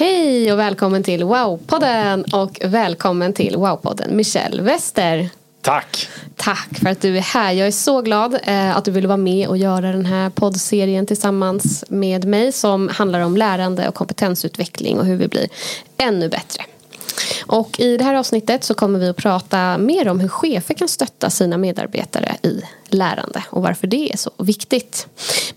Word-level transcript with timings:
Hej 0.00 0.52
och 0.52 0.58
välkommen 0.58 1.02
till 1.02 1.24
Wow-podden 1.24 2.34
och 2.34 2.60
välkommen 2.64 3.32
till 3.32 3.56
Wow-podden 3.56 4.12
Michelle 4.12 4.62
Wester. 4.62 5.28
Tack! 5.62 6.08
Tack 6.36 6.78
för 6.78 6.90
att 6.90 7.00
du 7.00 7.16
är 7.16 7.20
här. 7.20 7.52
Jag 7.52 7.66
är 7.66 7.72
så 7.72 8.02
glad 8.02 8.38
eh, 8.42 8.76
att 8.76 8.84
du 8.84 8.90
ville 8.90 9.08
vara 9.08 9.16
med 9.16 9.48
och 9.48 9.56
göra 9.56 9.92
den 9.92 10.06
här 10.06 10.30
poddserien 10.30 11.06
tillsammans 11.06 11.84
med 11.88 12.24
mig 12.24 12.52
som 12.52 12.88
handlar 12.88 13.20
om 13.20 13.36
lärande 13.36 13.88
och 13.88 13.94
kompetensutveckling 13.94 14.98
och 14.98 15.04
hur 15.04 15.16
vi 15.16 15.28
blir 15.28 15.48
ännu 15.96 16.28
bättre. 16.28 16.62
Och 17.46 17.80
i 17.80 17.96
det 17.96 18.04
här 18.04 18.14
avsnittet 18.14 18.64
så 18.64 18.74
kommer 18.74 18.98
vi 18.98 19.08
att 19.08 19.16
prata 19.16 19.78
mer 19.78 20.08
om 20.08 20.20
hur 20.20 20.28
chefer 20.28 20.74
kan 20.74 20.88
stötta 20.88 21.30
sina 21.30 21.58
medarbetare 21.58 22.36
i 22.42 22.60
lärande 22.88 23.44
och 23.50 23.62
varför 23.62 23.86
det 23.86 24.12
är 24.12 24.16
så 24.16 24.30
viktigt. 24.38 25.06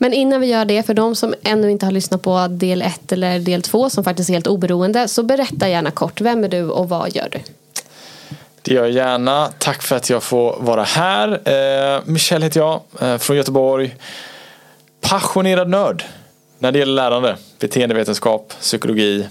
Men 0.04 0.14
innan 0.14 0.42
vi 0.42 0.48
gör 0.48 0.66
det, 0.66 0.84
för 0.84 0.94
de 0.94 1.16
som 1.16 1.34
ännu 1.44 1.72
inte 1.72 1.86
har 1.86 1.92
lyssnat 1.92 2.22
på 2.22 2.48
del 2.48 2.82
1 2.82 3.12
eller 3.12 3.40
del 3.40 3.62
2 3.62 3.90
som 3.90 4.04
faktiskt 4.04 4.30
är 4.30 4.34
helt 4.34 4.48
oberoende, 4.48 5.08
så 5.08 5.24
berätta 5.24 5.70
gärna 5.70 5.92
kort, 5.92 6.22
vem 6.22 6.44
är 6.44 6.48
du 6.48 6.70
och 6.70 6.90
vad 6.90 7.16
gör 7.16 7.30
du? 7.32 7.40
Det 8.62 8.74
gör 8.74 8.84
jag 8.84 8.92
gärna. 8.92 9.50
Tack 9.58 9.82
för 9.82 9.96
att 9.96 10.10
jag 10.10 10.24
får 10.24 10.58
vara 10.60 10.84
här. 10.84 11.42
Eh, 11.96 12.02
Michel 12.06 12.44
heter 12.44 12.60
jag, 12.60 12.82
eh, 13.02 13.18
från 13.18 13.38
Göteborg. 13.38 13.96
Passionerad 15.02 15.70
nörd 15.70 16.04
när 16.60 16.72
det 16.72 16.80
gäller 16.80 16.94
lärande, 16.94 17.38
beteendevetenskap, 17.60 18.54
psykologi. 18.60 19.28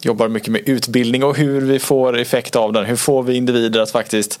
Jobbar 0.00 0.28
mycket 0.28 0.48
med 0.48 0.68
utbildning 0.68 1.24
och 1.24 1.36
hur 1.36 1.60
vi 1.60 1.78
får 1.78 2.18
effekt 2.18 2.56
av 2.56 2.72
den. 2.72 2.84
Hur 2.84 2.96
får 2.96 3.22
vi 3.22 3.36
individer 3.36 3.80
att 3.80 3.90
faktiskt 3.90 4.40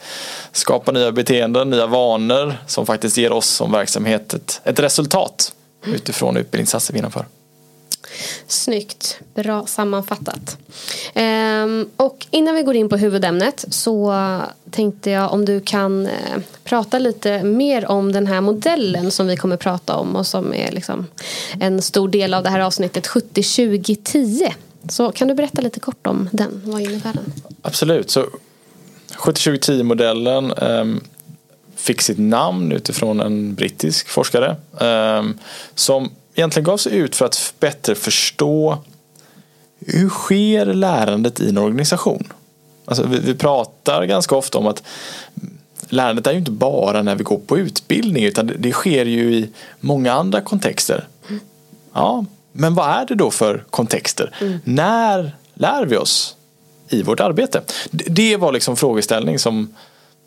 skapa 0.52 0.92
nya 0.92 1.12
beteenden, 1.12 1.70
nya 1.70 1.86
vanor 1.86 2.54
som 2.66 2.86
faktiskt 2.86 3.16
ger 3.16 3.32
oss 3.32 3.48
som 3.48 3.72
verksamhet 3.72 4.34
ett, 4.34 4.60
ett 4.64 4.80
resultat 4.80 5.52
utifrån 5.86 6.36
utbildningsinsatser 6.36 6.92
vi 6.92 6.98
genomför. 6.98 7.26
Snyggt, 8.46 9.18
bra 9.34 9.66
sammanfattat. 9.66 10.58
Ehm, 11.14 11.88
och 11.96 12.26
innan 12.30 12.54
vi 12.54 12.62
går 12.62 12.76
in 12.76 12.88
på 12.88 12.96
huvudämnet 12.96 13.64
så 13.68 14.14
tänkte 14.70 15.10
jag 15.10 15.32
om 15.32 15.44
du 15.44 15.60
kan 15.60 16.06
eh, 16.06 16.12
prata 16.64 16.98
lite 16.98 17.42
mer 17.42 17.90
om 17.90 18.12
den 18.12 18.26
här 18.26 18.40
modellen 18.40 19.10
som 19.10 19.26
vi 19.26 19.36
kommer 19.36 19.56
prata 19.56 19.96
om 19.96 20.16
och 20.16 20.26
som 20.26 20.54
är 20.54 20.72
liksom 20.72 21.06
en 21.60 21.82
stor 21.82 22.08
del 22.08 22.34
av 22.34 22.42
det 22.42 22.50
här 22.50 22.60
avsnittet 22.60 23.06
70-20-10. 23.06 24.52
Så 24.88 25.12
kan 25.12 25.28
du 25.28 25.34
berätta 25.34 25.62
lite 25.62 25.80
kort 25.80 26.06
om 26.06 26.28
den? 26.32 26.62
Vad 26.64 26.80
innebär 26.80 27.12
den? 27.12 27.32
Absolut. 27.62 28.10
Så 28.10 28.26
70-20-10-modellen 29.16 30.52
um, 30.62 31.00
fick 31.82 32.02
sitt 32.02 32.18
namn 32.18 32.72
utifrån 32.72 33.20
en 33.20 33.54
brittisk 33.54 34.08
forskare 34.08 34.56
um, 34.80 35.38
som 35.74 36.10
egentligen 36.34 36.64
gav 36.64 36.76
sig 36.76 36.96
ut 36.96 37.16
för 37.16 37.24
att 37.24 37.54
bättre 37.60 37.94
förstå 37.94 38.78
hur 39.86 40.08
sker 40.08 40.66
lärandet 40.66 41.40
i 41.40 41.48
en 41.48 41.58
organisation? 41.58 42.32
Alltså 42.84 43.06
vi, 43.06 43.18
vi 43.18 43.34
pratar 43.34 44.04
ganska 44.04 44.36
ofta 44.36 44.58
om 44.58 44.66
att 44.66 44.82
lärandet 45.88 46.26
är 46.26 46.32
ju 46.32 46.38
inte 46.38 46.50
bara 46.50 47.02
när 47.02 47.14
vi 47.14 47.24
går 47.24 47.38
på 47.38 47.58
utbildning 47.58 48.24
utan 48.24 48.46
det, 48.46 48.54
det 48.58 48.72
sker 48.72 49.04
ju 49.04 49.34
i 49.34 49.48
många 49.80 50.12
andra 50.12 50.40
kontexter. 50.40 51.08
Ja, 51.92 52.24
men 52.52 52.74
vad 52.74 52.88
är 52.88 53.06
det 53.06 53.14
då 53.14 53.30
för 53.30 53.64
kontexter? 53.70 54.34
Mm. 54.40 54.58
När 54.64 55.36
lär 55.54 55.86
vi 55.86 55.96
oss 55.96 56.36
i 56.88 57.02
vårt 57.02 57.20
arbete? 57.20 57.62
Det 57.90 58.36
var 58.36 58.52
liksom 58.52 58.76
frågeställning 58.76 59.38
som 59.38 59.74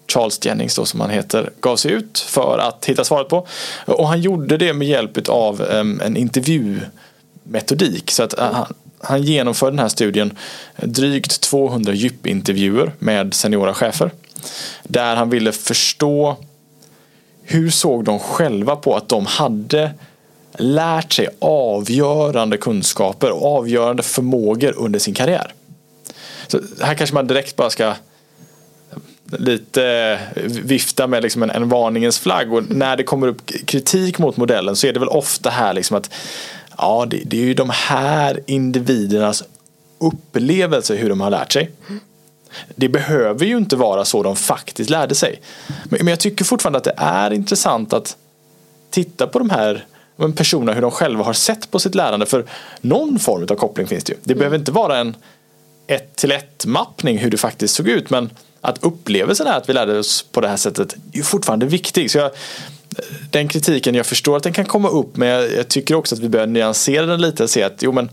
Charles 0.07 0.45
Jennings 0.45 0.75
då 0.75 0.85
som 0.85 0.99
han 0.99 1.09
heter 1.09 1.49
gav 1.59 1.75
sig 1.75 1.91
ut 1.91 2.19
för 2.19 2.57
att 2.57 2.85
hitta 2.85 3.03
svaret 3.03 3.27
på. 3.27 3.47
Och 3.85 4.07
han 4.07 4.21
gjorde 4.21 4.57
det 4.57 4.73
med 4.73 4.87
hjälp 4.87 5.29
av 5.29 5.61
en 6.01 6.17
intervjumetodik. 6.17 8.11
Så 8.11 8.23
att 8.23 8.39
eh, 8.39 8.51
han, 8.51 8.73
han 8.99 9.23
genomförde 9.23 9.71
den 9.71 9.79
här 9.79 9.87
studien 9.87 10.37
drygt 10.75 11.41
200 11.41 11.93
djupintervjuer 11.93 12.93
med 12.99 13.33
seniora 13.33 13.73
chefer. 13.73 14.11
Där 14.83 15.15
han 15.15 15.29
ville 15.29 15.51
förstå 15.51 16.35
hur 17.43 17.69
såg 17.69 18.03
de 18.03 18.19
själva 18.19 18.75
på 18.75 18.95
att 18.95 19.09
de 19.09 19.25
hade 19.25 19.91
lärt 20.57 21.13
sig 21.13 21.27
avgörande 21.39 22.57
kunskaper 22.57 23.31
och 23.31 23.57
avgörande 23.57 24.03
förmågor 24.03 24.73
under 24.77 24.99
sin 24.99 25.13
karriär. 25.13 25.53
Så 26.47 26.61
här 26.81 26.95
kanske 26.95 27.13
man 27.13 27.27
direkt 27.27 27.55
bara 27.55 27.69
ska 27.69 27.93
lite 29.31 30.19
vifta 30.45 31.07
med 31.07 31.23
liksom 31.23 31.43
en, 31.43 31.49
en 31.49 31.69
varningens 31.69 32.19
flagg 32.19 32.53
och 32.53 32.69
när 32.69 32.97
det 32.97 33.03
kommer 33.03 33.27
upp 33.27 33.45
kritik 33.65 34.19
mot 34.19 34.37
modellen 34.37 34.75
så 34.75 34.87
är 34.87 34.93
det 34.93 34.99
väl 34.99 35.09
ofta 35.09 35.49
här 35.49 35.73
liksom 35.73 35.97
att 35.97 36.09
ja, 36.77 37.05
det, 37.09 37.21
det 37.25 37.37
är 37.37 37.45
ju 37.45 37.53
de 37.53 37.69
här 37.69 38.39
individernas 38.45 39.43
upplevelse 39.97 40.95
hur 40.95 41.09
de 41.09 41.21
har 41.21 41.29
lärt 41.29 41.51
sig. 41.51 41.71
Det 42.75 42.89
behöver 42.89 43.45
ju 43.45 43.57
inte 43.57 43.75
vara 43.75 44.05
så 44.05 44.23
de 44.23 44.35
faktiskt 44.35 44.89
lärde 44.89 45.15
sig. 45.15 45.41
Men, 45.85 46.07
jag 46.07 46.19
tycker 46.19 46.45
fortfarande 46.45 46.77
att 46.77 46.83
det 46.83 46.95
är 46.97 47.33
intressant 47.33 47.93
att 47.93 48.17
titta 48.89 49.27
på 49.27 49.39
de 49.39 49.49
här 49.49 49.85
personerna 50.35 50.73
hur 50.73 50.81
de 50.81 50.91
själva 50.91 51.23
har 51.23 51.33
sett 51.33 51.71
på 51.71 51.79
sitt 51.79 51.95
lärande. 51.95 52.25
För 52.25 52.45
någon 52.81 53.19
form 53.19 53.47
av 53.49 53.55
koppling 53.55 53.87
finns 53.87 54.03
det 54.03 54.13
ju. 54.13 54.19
Det 54.23 54.33
mm. 54.33 54.39
behöver 54.39 54.57
inte 54.57 54.71
vara 54.71 54.97
en 54.97 55.15
ett 55.87 56.15
till 56.15 56.31
ett 56.31 56.65
mappning 56.65 57.17
hur 57.17 57.31
det 57.31 57.37
faktiskt 57.37 57.75
såg 57.75 57.87
ut. 57.87 58.09
Men 58.09 58.29
att 58.65 58.83
upplevelsen 58.83 59.47
är 59.47 59.57
att 59.57 59.69
vi 59.69 59.73
lärde 59.73 59.99
oss 59.99 60.25
på 60.31 60.41
det 60.41 60.47
här 60.47 60.57
sättet 60.57 60.95
är 61.13 61.21
fortfarande 61.21 61.65
viktig. 61.65 62.11
Så 62.11 62.17
jag, 62.17 62.31
den 63.29 63.47
kritiken, 63.47 63.95
jag 63.95 64.05
förstår 64.05 64.37
att 64.37 64.43
den 64.43 64.53
kan 64.53 64.65
komma 64.65 64.89
upp 64.89 65.17
men 65.17 65.27
jag, 65.27 65.53
jag 65.53 65.67
tycker 65.67 65.95
också 65.95 66.15
att 66.15 66.21
vi 66.21 66.29
bör 66.29 66.47
nyansera 66.47 67.05
den 67.05 67.21
lite 67.21 67.43
och 67.43 67.49
se 67.49 67.63
att 67.63 67.81
jo 67.81 67.91
men 67.91 68.09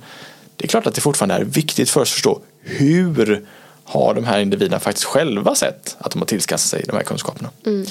det 0.57 0.65
är 0.65 0.69
klart 0.69 0.87
att 0.87 0.95
det 0.95 1.01
fortfarande 1.01 1.35
är 1.35 1.45
viktigt 1.45 1.91
för 1.91 2.01
oss 2.01 2.09
att 2.09 2.13
förstå 2.13 2.41
hur 2.61 3.47
har 3.85 4.15
de 4.15 4.25
här 4.25 4.41
individerna 4.41 4.81
faktiskt 4.81 5.05
själva 5.05 5.55
sett 5.55 5.97
att 5.99 6.13
de 6.13 6.19
har 6.19 6.27
tillskansat 6.27 6.71
sig 6.71 6.85
de 6.87 6.97
här 6.97 7.03
kunskaperna. 7.03 7.51
Mm. 7.67 7.87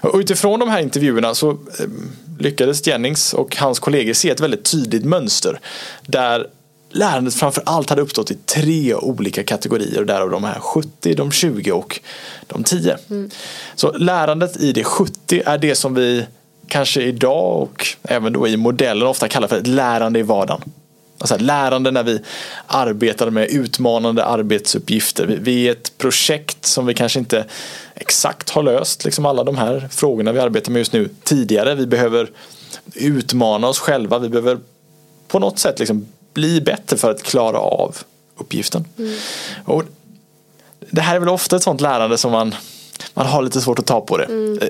Och 0.00 0.18
utifrån 0.18 0.60
de 0.60 0.68
här 0.68 0.80
intervjuerna 0.80 1.34
så 1.34 1.50
eh, 1.50 1.56
lyckades 2.38 2.86
Jennings 2.86 3.34
och 3.34 3.56
hans 3.56 3.78
kollegor 3.78 4.12
se 4.12 4.30
ett 4.30 4.40
väldigt 4.40 4.64
tydligt 4.64 5.04
mönster 5.04 5.60
där 6.06 6.46
lärandet 6.92 7.34
framför 7.34 7.62
allt 7.66 7.90
hade 7.90 8.02
uppstått 8.02 8.30
i 8.30 8.34
tre 8.34 8.94
olika 8.94 9.44
kategorier. 9.44 10.04
Därav 10.04 10.30
de 10.30 10.44
här 10.44 10.60
70, 10.60 11.14
de 11.14 11.30
20 11.30 11.72
och 11.72 12.00
de 12.46 12.64
10. 12.64 12.96
Mm. 13.10 13.30
Så 13.74 13.92
lärandet 13.92 14.56
i 14.56 14.72
det 14.72 14.84
70 14.84 15.42
är 15.46 15.58
det 15.58 15.74
som 15.74 15.94
vi 15.94 16.26
kanske 16.68 17.02
idag 17.02 17.62
och 17.62 17.86
även 18.02 18.32
då 18.32 18.48
i 18.48 18.56
modellen 18.56 19.08
ofta 19.08 19.28
kallar 19.28 19.48
för 19.48 19.58
ett 19.58 19.66
lärande 19.66 20.18
i 20.18 20.22
vardagen. 20.22 20.62
Alltså 21.18 21.36
lärande 21.36 21.90
när 21.90 22.02
vi 22.02 22.20
arbetar 22.66 23.30
med 23.30 23.50
utmanande 23.50 24.24
arbetsuppgifter. 24.24 25.26
Vi, 25.26 25.36
vi 25.36 25.68
är 25.68 25.72
ett 25.72 25.98
projekt 25.98 26.64
som 26.64 26.86
vi 26.86 26.94
kanske 26.94 27.18
inte 27.18 27.44
exakt 27.94 28.50
har 28.50 28.62
löst 28.62 29.04
liksom 29.04 29.26
alla 29.26 29.44
de 29.44 29.56
här 29.56 29.88
frågorna 29.90 30.32
vi 30.32 30.40
arbetar 30.40 30.72
med 30.72 30.80
just 30.80 30.92
nu 30.92 31.08
tidigare. 31.24 31.74
Vi 31.74 31.86
behöver 31.86 32.30
utmana 32.94 33.68
oss 33.68 33.78
själva. 33.78 34.18
Vi 34.18 34.28
behöver 34.28 34.58
på 35.28 35.38
något 35.38 35.58
sätt 35.58 35.78
liksom 35.78 36.06
bli 36.34 36.60
bättre 36.60 36.96
för 36.96 37.10
att 37.10 37.22
klara 37.22 37.58
av 37.58 37.96
uppgiften. 38.36 38.84
Mm. 38.98 39.14
Och 39.64 39.84
det 40.90 41.00
här 41.00 41.16
är 41.16 41.20
väl 41.20 41.28
ofta 41.28 41.56
ett 41.56 41.62
sånt 41.62 41.80
lärande 41.80 42.18
som 42.18 42.32
man 42.32 42.54
man 43.14 43.26
har 43.26 43.42
lite 43.42 43.60
svårt 43.60 43.78
att 43.78 43.86
ta 43.86 44.00
på 44.00 44.18
det. 44.18 44.24
Mm. 44.24 44.58
Eh, 44.58 44.68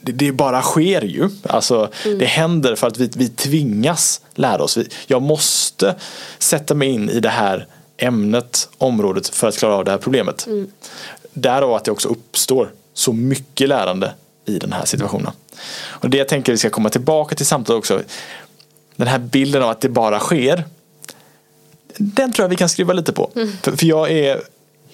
det, 0.00 0.12
det, 0.12 0.32
bara 0.32 0.62
sker 0.62 1.02
ju. 1.02 1.30
Alltså, 1.42 1.90
mm. 2.04 2.18
Det 2.18 2.24
händer 2.24 2.74
för 2.74 2.86
att 2.86 2.98
vi, 2.98 3.10
vi 3.16 3.28
tvingas 3.28 4.20
lära 4.34 4.62
oss. 4.62 4.78
Jag 5.06 5.22
måste 5.22 5.94
sätta 6.38 6.74
mig 6.74 6.88
in 6.88 7.10
i 7.10 7.20
det 7.20 7.28
här 7.28 7.66
ämnet, 7.96 8.68
området 8.78 9.28
för 9.28 9.48
att 9.48 9.58
klara 9.58 9.74
av 9.74 9.84
det 9.84 9.90
här 9.90 9.98
problemet. 9.98 10.46
Mm. 10.46 10.70
Därav 11.32 11.74
att 11.74 11.84
det 11.84 11.90
också 11.90 12.08
uppstår 12.08 12.72
så 12.94 13.12
mycket 13.12 13.68
lärande 13.68 14.12
i 14.44 14.58
den 14.58 14.72
här 14.72 14.84
situationen. 14.84 15.32
Och 15.84 16.10
det 16.10 16.18
jag 16.18 16.28
tänker 16.28 16.52
vi 16.52 16.58
ska 16.58 16.70
komma 16.70 16.88
tillbaka 16.88 17.34
till 17.34 17.46
samtalet 17.46 17.78
också. 17.78 18.02
Den 18.96 19.08
här 19.08 19.18
bilden 19.18 19.62
av 19.62 19.70
att 19.70 19.80
det 19.80 19.88
bara 19.88 20.18
sker. 20.18 20.64
Den 21.96 22.32
tror 22.32 22.44
jag 22.44 22.48
vi 22.48 22.56
kan 22.56 22.68
skruva 22.68 22.92
lite 22.92 23.12
på. 23.12 23.30
Mm. 23.34 23.52
För, 23.62 23.76
för 23.76 23.86
jag 23.86 24.10
är 24.10 24.40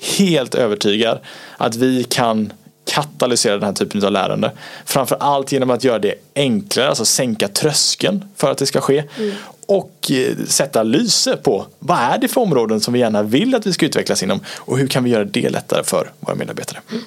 helt 0.00 0.54
övertygad 0.54 1.18
att 1.56 1.76
vi 1.76 2.04
kan 2.04 2.52
katalysera 2.84 3.54
den 3.54 3.62
här 3.62 3.72
typen 3.72 4.04
av 4.04 4.12
lärande. 4.12 4.52
Framför 4.84 5.16
allt 5.20 5.52
genom 5.52 5.70
att 5.70 5.84
göra 5.84 5.98
det 5.98 6.14
enklare, 6.34 6.88
alltså 6.88 7.04
sänka 7.04 7.48
tröskeln 7.48 8.24
för 8.36 8.50
att 8.50 8.58
det 8.58 8.66
ska 8.66 8.80
ske. 8.80 9.04
Mm. 9.18 9.34
Och 9.66 10.10
eh, 10.10 10.36
sätta 10.46 10.82
lyse 10.82 11.36
på 11.36 11.66
vad 11.78 11.98
är 11.98 12.18
det 12.18 12.28
för 12.28 12.40
områden 12.40 12.80
som 12.80 12.94
vi 12.94 13.00
gärna 13.00 13.22
vill 13.22 13.54
att 13.54 13.66
vi 13.66 13.72
ska 13.72 13.86
utvecklas 13.86 14.22
inom 14.22 14.40
och 14.56 14.78
hur 14.78 14.86
kan 14.86 15.04
vi 15.04 15.10
göra 15.10 15.24
det 15.24 15.48
lättare 15.48 15.84
för 15.84 16.10
våra 16.20 16.34
medarbetare. 16.34 16.80
Mm. 16.90 17.04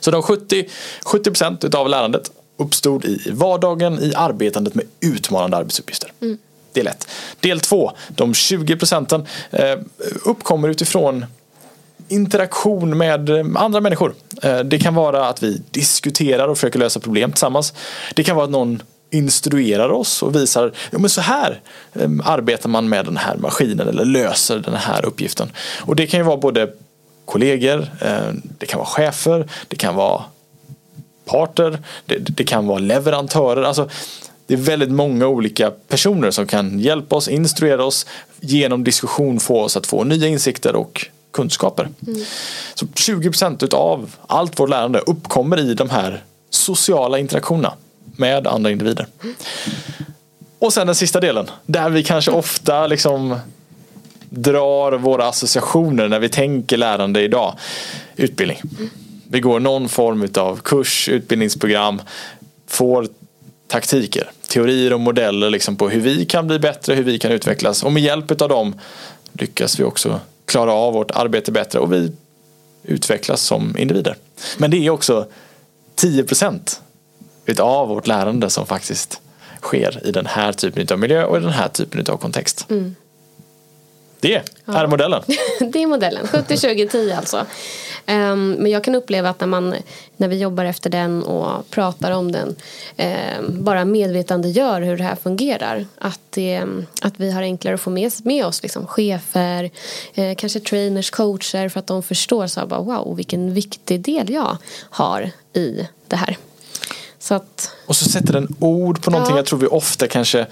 Så 0.00 0.10
de 0.10 0.22
70, 0.22 0.68
70% 1.04 1.74
av 1.74 1.88
lärandet 1.88 2.30
uppstod 2.56 3.04
i 3.04 3.30
vardagen 3.30 3.98
i 4.02 4.12
arbetandet 4.14 4.74
med 4.74 4.84
utmanande 5.00 5.56
arbetsuppgifter. 5.56 6.12
Mm. 6.20 6.38
Del 6.72 6.86
1. 6.86 7.08
Del 7.40 7.60
2, 7.60 7.92
de 8.08 8.34
20 8.34 8.76
procenten 8.76 9.26
eh, 9.50 9.78
uppkommer 10.24 10.68
utifrån 10.68 11.26
interaktion 12.08 12.98
med 12.98 13.28
eh, 13.28 13.44
andra 13.54 13.80
människor. 13.80 14.14
Eh, 14.42 14.58
det 14.58 14.78
kan 14.78 14.94
vara 14.94 15.28
att 15.28 15.42
vi 15.42 15.62
diskuterar 15.70 16.48
och 16.48 16.58
försöker 16.58 16.78
lösa 16.78 17.00
problem 17.00 17.32
tillsammans. 17.32 17.74
Det 18.14 18.24
kan 18.24 18.36
vara 18.36 18.44
att 18.44 18.50
någon 18.50 18.82
instruerar 19.10 19.90
oss 19.90 20.22
och 20.22 20.36
visar 20.36 20.72
ja, 20.90 20.98
men 20.98 21.10
så 21.10 21.20
här 21.20 21.60
arbetar 22.24 22.68
man 22.68 22.88
med 22.88 23.04
den 23.04 23.16
här 23.16 23.36
maskinen 23.36 23.88
eller 23.88 24.04
löser 24.04 24.58
den 24.58 24.74
här 24.74 25.04
uppgiften. 25.04 25.52
Och 25.80 25.96
det 25.96 26.06
kan 26.06 26.20
ju 26.20 26.24
vara 26.24 26.36
både 26.36 26.72
kollegor, 27.24 27.86
det 28.58 28.66
kan 28.66 28.78
vara 28.78 28.88
chefer, 28.88 29.48
det 29.68 29.76
kan 29.76 29.94
vara 29.94 30.22
parter, 31.30 31.78
det, 32.06 32.18
det 32.18 32.44
kan 32.44 32.66
vara 32.66 32.78
leverantörer. 32.78 33.62
Alltså, 33.62 33.88
det 34.50 34.54
är 34.54 34.58
väldigt 34.58 34.90
många 34.90 35.26
olika 35.26 35.70
personer 35.70 36.30
som 36.30 36.46
kan 36.46 36.80
hjälpa 36.80 37.16
oss, 37.16 37.28
instruera 37.28 37.84
oss, 37.84 38.06
genom 38.40 38.84
diskussion 38.84 39.40
få 39.40 39.60
oss 39.60 39.76
att 39.76 39.86
få 39.86 40.04
nya 40.04 40.28
insikter 40.28 40.76
och 40.76 41.06
kunskaper. 41.32 41.88
Mm. 42.06 42.20
Så 42.74 42.86
20% 42.86 43.74
av 43.74 44.16
allt 44.26 44.60
vårt 44.60 44.68
lärande 44.68 44.98
uppkommer 44.98 45.60
i 45.60 45.74
de 45.74 45.90
här 45.90 46.24
sociala 46.50 47.18
interaktionerna 47.18 47.72
med 48.16 48.46
andra 48.46 48.70
individer. 48.70 49.06
Och 50.58 50.72
sen 50.72 50.86
den 50.86 50.96
sista 50.96 51.20
delen, 51.20 51.50
där 51.66 51.90
vi 51.90 52.04
kanske 52.04 52.30
ofta 52.30 52.86
liksom 52.86 53.38
drar 54.30 54.92
våra 54.92 55.28
associationer 55.28 56.08
när 56.08 56.18
vi 56.18 56.28
tänker 56.28 56.76
lärande 56.76 57.22
idag. 57.22 57.58
Utbildning. 58.16 58.58
Vi 59.28 59.40
går 59.40 59.60
någon 59.60 59.88
form 59.88 60.28
av 60.36 60.60
kurs, 60.60 61.08
utbildningsprogram, 61.08 62.02
får 62.66 63.06
taktiker, 63.70 64.30
teorier 64.50 64.92
och 64.92 65.00
modeller 65.00 65.50
liksom 65.50 65.76
på 65.76 65.88
hur 65.88 66.00
vi 66.00 66.24
kan 66.24 66.46
bli 66.46 66.58
bättre, 66.58 66.94
hur 66.94 67.04
vi 67.04 67.18
kan 67.18 67.32
utvecklas 67.32 67.82
och 67.82 67.92
med 67.92 68.02
hjälp 68.02 68.42
av 68.42 68.48
dem 68.48 68.74
lyckas 69.32 69.80
vi 69.80 69.84
också 69.84 70.20
klara 70.44 70.72
av 70.72 70.92
vårt 70.92 71.10
arbete 71.10 71.52
bättre 71.52 71.78
och 71.78 71.92
vi 71.92 72.12
utvecklas 72.82 73.42
som 73.42 73.76
individer. 73.78 74.16
Men 74.58 74.70
det 74.70 74.86
är 74.86 74.90
också 74.90 75.26
10 75.94 76.24
procent 76.24 76.80
av 77.58 77.88
vårt 77.88 78.06
lärande 78.06 78.50
som 78.50 78.66
faktiskt 78.66 79.20
sker 79.60 80.06
i 80.06 80.12
den 80.12 80.26
här 80.26 80.52
typen 80.52 80.86
av 80.90 80.98
miljö 80.98 81.24
och 81.24 81.36
i 81.36 81.40
den 81.40 81.50
här 81.50 81.68
typen 81.68 82.06
av 82.08 82.16
kontext. 82.16 82.66
Mm. 82.70 82.94
Det 84.20 84.42
är 84.76 84.82
ja. 84.82 84.86
modellen. 84.86 85.22
det 85.60 85.82
är 85.82 85.86
modellen, 85.86 86.26
70-20-10 86.26 87.16
alltså. 87.16 87.46
Um, 88.06 88.52
men 88.52 88.70
jag 88.70 88.84
kan 88.84 88.94
uppleva 88.94 89.30
att 89.30 89.40
när, 89.40 89.46
man, 89.46 89.74
när 90.16 90.28
vi 90.28 90.38
jobbar 90.38 90.64
efter 90.64 90.90
den 90.90 91.22
och 91.22 91.70
pratar 91.70 92.10
om 92.10 92.32
den 92.32 92.48
um, 92.48 93.64
bara 93.64 93.84
medvetandegör 93.84 94.82
hur 94.82 94.96
det 94.96 95.04
här 95.04 95.16
fungerar. 95.16 95.86
Att, 95.98 96.20
det, 96.30 96.64
att 97.02 97.20
vi 97.20 97.30
har 97.30 97.42
enklare 97.42 97.74
att 97.74 97.80
få 97.80 97.90
med, 97.90 98.12
med 98.24 98.46
oss 98.46 98.62
liksom, 98.62 98.86
chefer, 98.86 99.70
uh, 100.18 100.34
kanske 100.36 100.60
trainers, 100.60 101.10
coacher 101.10 101.68
för 101.68 101.80
att 101.80 101.86
de 101.86 102.02
förstår 102.02 102.46
så 102.46 102.60
här, 102.60 102.66
bara, 102.66 102.80
wow 102.80 103.16
vilken 103.16 103.54
viktig 103.54 104.00
del 104.00 104.30
jag 104.30 104.56
har 104.90 105.30
i 105.52 105.88
det 106.08 106.16
här. 106.16 106.36
Så 107.22 107.34
att, 107.34 107.70
och 107.86 107.96
så 107.96 108.04
sätter 108.04 108.32
den 108.32 108.56
ord 108.58 109.02
på 109.02 109.10
någonting. 109.10 109.34
Ja. 109.34 109.38
Jag 109.38 109.46
tror 109.46 109.58
vi 109.58 109.66
ofta 109.66 110.08
kanske 110.08 110.46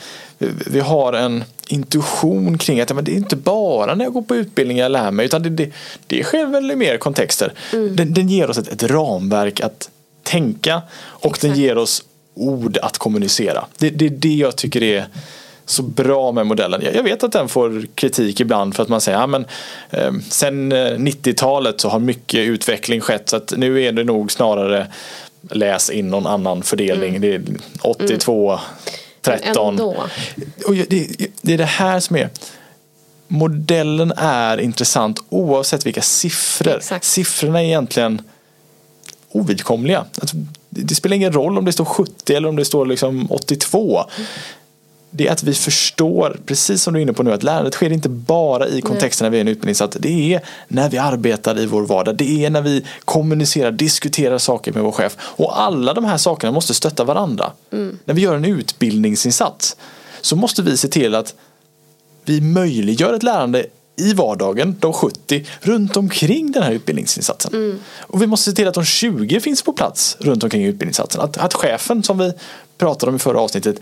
vi 0.67 0.81
har 0.81 1.12
en 1.12 1.44
intuition 1.69 2.59
kring 2.59 2.81
att 2.81 2.94
men 2.94 3.05
det 3.05 3.12
är 3.12 3.17
inte 3.17 3.37
bara 3.37 3.94
när 3.94 4.05
jag 4.05 4.12
går 4.12 4.23
på 4.23 4.37
utbildning 4.37 4.79
jag 4.79 4.93
lär 4.93 5.11
mig 5.11 5.26
utan 5.26 5.43
det, 5.43 5.50
det, 5.50 5.73
det 6.06 6.25
sker 6.25 6.47
väl 6.47 6.70
i 6.70 6.76
mer 6.76 6.97
kontexter. 6.97 7.53
Mm. 7.73 7.97
Den, 7.97 8.15
den, 8.15 8.29
ger 8.29 8.50
oss 8.50 8.59
ett, 8.59 8.69
ett, 8.69 8.82
ramverk 8.82 9.61
att 9.61 9.91
tänka 10.23 10.82
och 10.99 11.26
Exakt. 11.26 11.41
den 11.41 11.55
ger 11.55 11.79
oss 11.79 12.05
ord 12.35 12.79
att 12.82 12.99
kommunicera. 12.99 13.65
Det, 13.79 13.91
det 13.91 14.06
är 14.06 14.11
det 14.11 14.35
jag 14.35 14.56
tycker 14.56 14.82
är 14.82 15.06
så 15.67 15.82
bra 15.82 16.32
med 16.32 16.47
modellen. 16.47 16.82
Jag 16.94 17.03
vet 17.03 17.25
att 17.25 17.32
den 17.32 17.49
får 17.49 17.87
kritik 17.94 18.41
ibland 18.41 18.76
för 18.76 18.82
att 18.82 18.88
man 18.88 19.00
säger 19.00 19.19
att 19.19 19.44
ja, 19.91 19.99
eh, 19.99 20.12
sen 20.31 20.73
90-talet 20.73 21.75
eh, 21.75 21.79
så 21.79 21.88
har 21.88 21.99
mycket 21.99 22.41
utveckling 22.41 23.00
skett 23.00 23.29
så 23.29 23.37
att 23.37 23.53
nu 23.56 23.82
är 23.82 23.93
det 23.93 24.05
nog 24.05 24.32
snarare 24.32 24.87
läs 25.50 25.90
in 25.90 26.08
någon 26.08 26.26
annan 26.26 26.62
fördelning. 26.62 27.17
Mm. 27.17 27.20
Det 27.20 27.35
är 27.35 27.43
82, 27.81 28.50
mm. 28.52 28.61
13. 29.23 29.81
Och 29.81 30.75
det, 30.88 31.08
det 31.43 31.55
är 31.55 31.58
det 31.58 31.64
här 31.64 32.00
som 32.00 32.17
är 32.17 32.31
modellen 33.29 34.12
är 34.17 34.60
intressant 34.60 35.20
oavsett 35.29 35.86
vilka 35.86 36.03
siffror. 36.03 36.77
Exakt. 36.77 37.05
Siffrorna 37.05 37.60
är 37.60 37.65
egentligen 37.65 38.22
ovidkomliga. 39.31 40.05
Alltså, 40.20 40.36
det 40.70 40.94
spelar 40.94 41.17
ingen 41.17 41.32
roll 41.32 41.58
om 41.58 41.65
det 41.65 41.72
står 41.72 41.84
70 41.84 42.34
eller 42.34 42.48
om 42.48 42.56
det 42.56 42.65
står 42.65 42.86
liksom 42.86 43.32
82. 43.32 44.05
Mm 44.17 44.27
det 45.10 45.27
är 45.27 45.32
att 45.32 45.43
vi 45.43 45.55
förstår, 45.55 46.41
precis 46.46 46.82
som 46.82 46.94
du 46.94 47.00
är 47.00 47.03
inne 47.03 47.12
på 47.12 47.22
nu, 47.22 47.32
att 47.32 47.43
lärandet 47.43 47.74
sker 47.74 47.93
inte 47.93 48.08
bara 48.08 48.69
i 48.69 48.81
kontexten 48.81 49.24
när 49.24 49.31
vi 49.31 49.36
är 49.36 49.38
i 49.38 49.41
en 49.41 49.48
utbildningssatt. 49.48 49.96
Det 50.00 50.34
är 50.34 50.41
när 50.69 50.91
vi 50.91 50.98
arbetar 50.98 51.58
i 51.58 51.67
vår 51.67 51.82
vardag. 51.82 52.17
Det 52.17 52.44
är 52.44 52.50
när 52.50 52.62
vi 52.62 52.84
kommunicerar, 53.05 53.70
diskuterar 53.70 54.38
saker 54.38 54.72
med 54.72 54.82
vår 54.82 54.93
chef. 54.93 55.17
Och 55.20 55.60
alla 55.60 55.94
de 55.94 56.05
här 56.05 56.17
sakerna 56.17 56.53
måste 56.53 56.74
stötta 56.74 57.05
varandra. 57.05 57.53
Mm. 57.72 57.98
När 58.05 58.15
vi 58.15 58.22
gör 58.22 58.36
en 58.36 58.44
utbildningsinsats 58.44 59.77
så 60.20 60.36
måste 60.36 60.62
vi 60.62 60.77
se 60.77 60.88
till 60.88 61.15
att 61.15 61.34
vi 62.24 62.41
möjliggör 62.41 63.15
ett 63.15 63.22
lärande 63.22 63.67
i 63.96 64.12
vardagen, 64.12 64.77
de 64.81 64.93
70, 64.93 65.46
runt 65.60 65.96
omkring 65.96 66.53
den 66.53 66.62
här 66.62 66.72
utbildningsinsatsen. 66.72 67.55
Mm. 67.55 67.79
Och 67.98 68.22
vi 68.22 68.27
måste 68.27 68.50
se 68.50 68.56
till 68.56 68.69
att 68.69 68.74
de 68.74 68.84
20 68.84 69.41
finns 69.41 69.62
på 69.62 69.72
plats 69.72 70.17
runt 70.20 70.44
omkring 70.44 70.65
utbildningsinsatsen. 70.65 71.20
Att, 71.20 71.38
att 71.38 71.55
chefen 71.55 72.03
som 72.03 72.19
vi 72.19 72.32
pratade 72.79 73.10
om 73.10 73.17
i 73.17 73.19
förra 73.19 73.41
avsnittet 73.41 73.77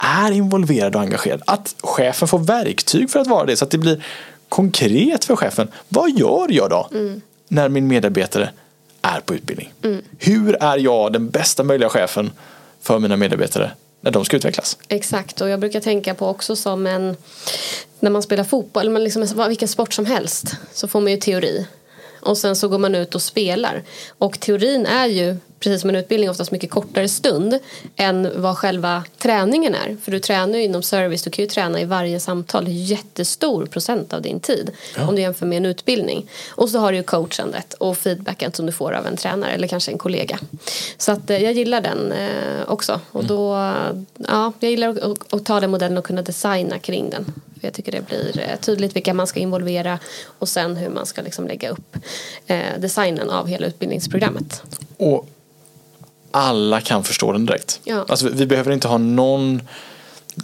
är 0.00 0.32
involverad 0.32 0.96
och 0.96 1.02
engagerad. 1.02 1.42
Att 1.46 1.74
chefen 1.80 2.28
får 2.28 2.38
verktyg 2.38 3.10
för 3.10 3.20
att 3.20 3.26
vara 3.26 3.46
det 3.46 3.56
så 3.56 3.64
att 3.64 3.70
det 3.70 3.78
blir 3.78 4.04
konkret 4.48 5.24
för 5.24 5.36
chefen. 5.36 5.68
Vad 5.88 6.10
gör 6.10 6.46
jag 6.50 6.70
då 6.70 6.88
mm. 6.92 7.20
när 7.48 7.68
min 7.68 7.86
medarbetare 7.86 8.50
är 9.02 9.20
på 9.20 9.34
utbildning? 9.34 9.72
Mm. 9.82 10.02
Hur 10.18 10.56
är 10.62 10.78
jag 10.78 11.12
den 11.12 11.30
bästa 11.30 11.62
möjliga 11.62 11.88
chefen 11.88 12.30
för 12.80 12.98
mina 12.98 13.16
medarbetare 13.16 13.70
när 14.00 14.10
de 14.10 14.24
ska 14.24 14.36
utvecklas? 14.36 14.78
Exakt 14.88 15.40
och 15.40 15.48
jag 15.48 15.60
brukar 15.60 15.80
tänka 15.80 16.14
på 16.14 16.26
också 16.26 16.56
som 16.56 16.86
en 16.86 17.16
när 18.00 18.10
man 18.10 18.22
spelar 18.22 18.44
fotboll, 18.44 18.86
eller 18.86 19.00
liksom, 19.00 19.48
vilken 19.48 19.68
sport 19.68 19.92
som 19.92 20.06
helst 20.06 20.56
så 20.72 20.88
får 20.88 21.00
man 21.00 21.12
ju 21.12 21.16
teori 21.16 21.66
och 22.20 22.38
sen 22.38 22.56
så 22.56 22.68
går 22.68 22.78
man 22.78 22.94
ut 22.94 23.14
och 23.14 23.22
spelar 23.22 23.82
och 24.18 24.40
teorin 24.40 24.86
är 24.86 25.06
ju 25.06 25.36
precis 25.60 25.80
som 25.80 25.90
en 25.90 25.96
utbildning 25.96 26.30
oftast 26.30 26.50
mycket 26.50 26.70
kortare 26.70 27.08
stund 27.08 27.58
än 27.96 28.30
vad 28.36 28.58
själva 28.58 29.04
träningen 29.18 29.74
är. 29.74 29.96
För 30.02 30.12
du 30.12 30.18
tränar 30.18 30.58
ju 30.58 30.64
inom 30.64 30.82
service, 30.82 31.22
du 31.22 31.30
kan 31.30 31.42
ju 31.42 31.48
träna 31.48 31.80
i 31.80 31.84
varje 31.84 32.20
samtal 32.20 32.64
jättestor 32.68 33.66
procent 33.66 34.12
av 34.12 34.22
din 34.22 34.40
tid 34.40 34.70
ja. 34.96 35.08
om 35.08 35.16
du 35.16 35.22
jämför 35.22 35.46
med 35.46 35.56
en 35.56 35.66
utbildning. 35.66 36.30
Och 36.48 36.68
så 36.68 36.78
har 36.78 36.92
du 36.92 36.98
ju 36.98 37.04
coachandet 37.04 37.74
och 37.74 37.96
feedbacken 37.96 38.52
som 38.52 38.66
du 38.66 38.72
får 38.72 38.92
av 38.92 39.06
en 39.06 39.16
tränare 39.16 39.50
eller 39.50 39.68
kanske 39.68 39.92
en 39.92 39.98
kollega. 39.98 40.38
Så 40.98 41.12
att 41.12 41.30
eh, 41.30 41.42
jag 41.42 41.52
gillar 41.52 41.80
den 41.80 42.12
eh, 42.12 42.28
också 42.66 43.00
och 43.12 43.24
då, 43.24 43.72
ja, 44.14 44.52
jag 44.60 44.70
gillar 44.70 45.14
att 45.30 45.44
ta 45.44 45.60
den 45.60 45.70
modellen 45.70 45.98
och 45.98 46.04
kunna 46.04 46.22
designa 46.22 46.78
kring 46.78 47.10
den. 47.10 47.32
För 47.60 47.66
jag 47.66 47.74
tycker 47.74 47.92
det 47.92 48.06
blir 48.06 48.40
eh, 48.40 48.56
tydligt 48.56 48.96
vilka 48.96 49.14
man 49.14 49.26
ska 49.26 49.40
involvera 49.40 49.98
och 50.38 50.48
sen 50.48 50.76
hur 50.76 50.88
man 50.88 51.06
ska 51.06 51.22
liksom 51.22 51.46
lägga 51.46 51.70
upp 51.70 51.96
eh, 52.46 52.78
designen 52.78 53.30
av 53.30 53.46
hela 53.46 53.66
utbildningsprogrammet. 53.66 54.62
Och 54.96 55.28
alla 56.30 56.80
kan 56.80 57.04
förstå 57.04 57.32
den 57.32 57.46
direkt. 57.46 57.80
Ja. 57.84 58.04
Alltså, 58.08 58.28
vi 58.28 58.46
behöver 58.46 58.72
inte 58.72 58.88
ha 58.88 58.98
någon 58.98 59.62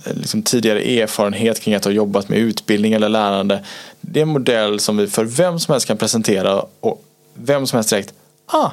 eh, 0.06 0.14
liksom, 0.14 0.42
tidigare 0.42 0.80
erfarenhet 0.82 1.60
kring 1.60 1.74
att 1.74 1.84
ha 1.84 1.92
jobbat 1.92 2.28
med 2.28 2.38
utbildning 2.38 2.92
eller 2.92 3.08
lärande. 3.08 3.64
Det 4.00 4.20
är 4.20 4.22
en 4.22 4.28
modell 4.28 4.80
som 4.80 4.96
vi 4.96 5.06
för 5.06 5.24
vem 5.24 5.58
som 5.58 5.72
helst 5.72 5.86
kan 5.86 5.96
presentera 5.96 6.64
och 6.80 7.04
vem 7.34 7.66
som 7.66 7.76
helst 7.76 7.90
direkt, 7.90 8.14
ah, 8.46 8.70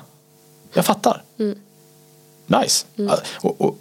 jag 0.74 0.86
fattar. 0.86 1.24
Mm. 1.40 1.58
Nice. 2.48 2.86
Mm. 2.98 3.14
Och, 3.42 3.62
och, 3.62 3.78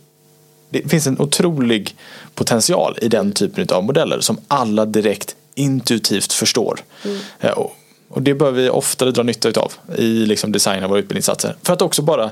det 0.73 0.89
finns 0.89 1.07
en 1.07 1.21
otrolig 1.21 1.97
potential 2.35 2.99
i 3.03 3.09
den 3.09 3.33
typen 3.33 3.67
av 3.71 3.85
modeller 3.85 4.21
som 4.21 4.39
alla 4.49 4.85
direkt 4.87 5.37
intuitivt 5.55 6.33
förstår. 6.33 6.81
Mm. 7.05 7.19
Och, 7.57 7.77
och, 8.09 8.23
det 8.23 8.35
bör 8.35 8.51
vi 8.51 8.69
oftare 8.69 9.11
dra 9.11 9.23
nytta 9.23 9.61
av 9.61 9.73
i 9.99 10.27
liksom 10.27 10.53
design 10.53 10.85
av 10.85 10.91
våra 10.91 10.99
utbildningssatser. 10.99 11.57
För 11.63 11.73
att 11.73 11.83
också 11.83 12.03
bara 12.03 12.31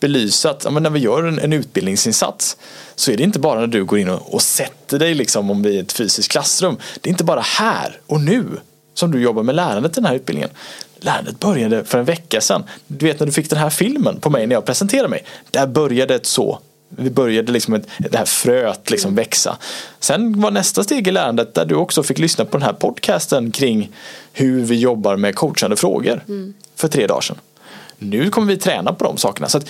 belysa 0.00 0.50
att 0.50 0.64
ja, 0.64 0.70
när 0.70 0.90
vi 0.90 1.00
gör 1.00 1.22
en, 1.22 1.38
en, 1.38 1.52
utbildningsinsats 1.52 2.56
så 2.94 3.10
är 3.10 3.16
det 3.16 3.22
inte 3.22 3.38
bara 3.38 3.60
när 3.60 3.66
du 3.66 3.84
går 3.84 3.98
in 3.98 4.08
och, 4.08 4.34
och 4.34 4.42
sätter 4.42 4.98
dig 4.98 5.14
liksom 5.14 5.50
om 5.50 5.62
vi 5.62 5.78
är 5.78 5.82
ett 5.82 5.92
fysiskt 5.92 6.30
klassrum. 6.30 6.76
Det 7.00 7.08
är 7.08 7.12
inte 7.12 7.24
bara 7.24 7.40
här 7.40 8.00
och 8.06 8.20
nu 8.20 8.44
som 8.94 9.10
du 9.10 9.20
jobbar 9.20 9.42
med 9.42 9.54
lärandet 9.54 9.92
i 9.92 9.94
den 9.94 10.04
här 10.04 10.14
utbildningen. 10.14 10.50
Lärandet 10.96 11.40
började 11.40 11.84
för 11.84 11.98
en 11.98 12.04
vecka 12.04 12.40
sedan. 12.40 12.64
Du 12.86 13.06
vet 13.06 13.20
när 13.20 13.26
du 13.26 13.32
fick 13.32 13.50
den 13.50 13.58
här 13.58 13.70
filmen 13.70 14.20
på 14.20 14.30
mig 14.30 14.46
när 14.46 14.54
jag 14.54 14.64
presenterade 14.64 15.08
mig. 15.08 15.24
Där 15.50 15.66
började 15.66 16.14
ett 16.14 16.26
så 16.26 16.58
vi 16.88 17.10
började 17.10 17.52
liksom 17.52 17.74
ett, 17.74 17.86
det 17.98 18.18
här 18.18 18.24
fröet 18.24 18.90
liksom 18.90 19.14
växa. 19.14 19.58
Sen 20.00 20.40
var 20.40 20.50
nästa 20.50 20.84
steg 20.84 21.08
i 21.08 21.10
lärandet 21.10 21.54
där 21.54 21.64
du 21.64 21.74
också 21.74 22.02
fick 22.02 22.18
lyssna 22.18 22.44
på 22.44 22.58
den 22.58 22.66
här 22.66 22.72
podcasten 22.72 23.50
kring 23.50 23.90
hur 24.32 24.64
vi 24.64 24.74
jobbar 24.74 25.16
med 25.16 25.34
coachande 25.34 25.76
frågor 25.76 26.24
mm. 26.28 26.54
för 26.76 26.88
tre 26.88 27.06
dagar 27.06 27.20
sedan. 27.20 27.38
Nu 27.98 28.30
kommer 28.30 28.46
vi 28.46 28.56
träna 28.56 28.92
på 28.92 29.04
de 29.04 29.16
sakerna. 29.16 29.48
Så 29.48 29.60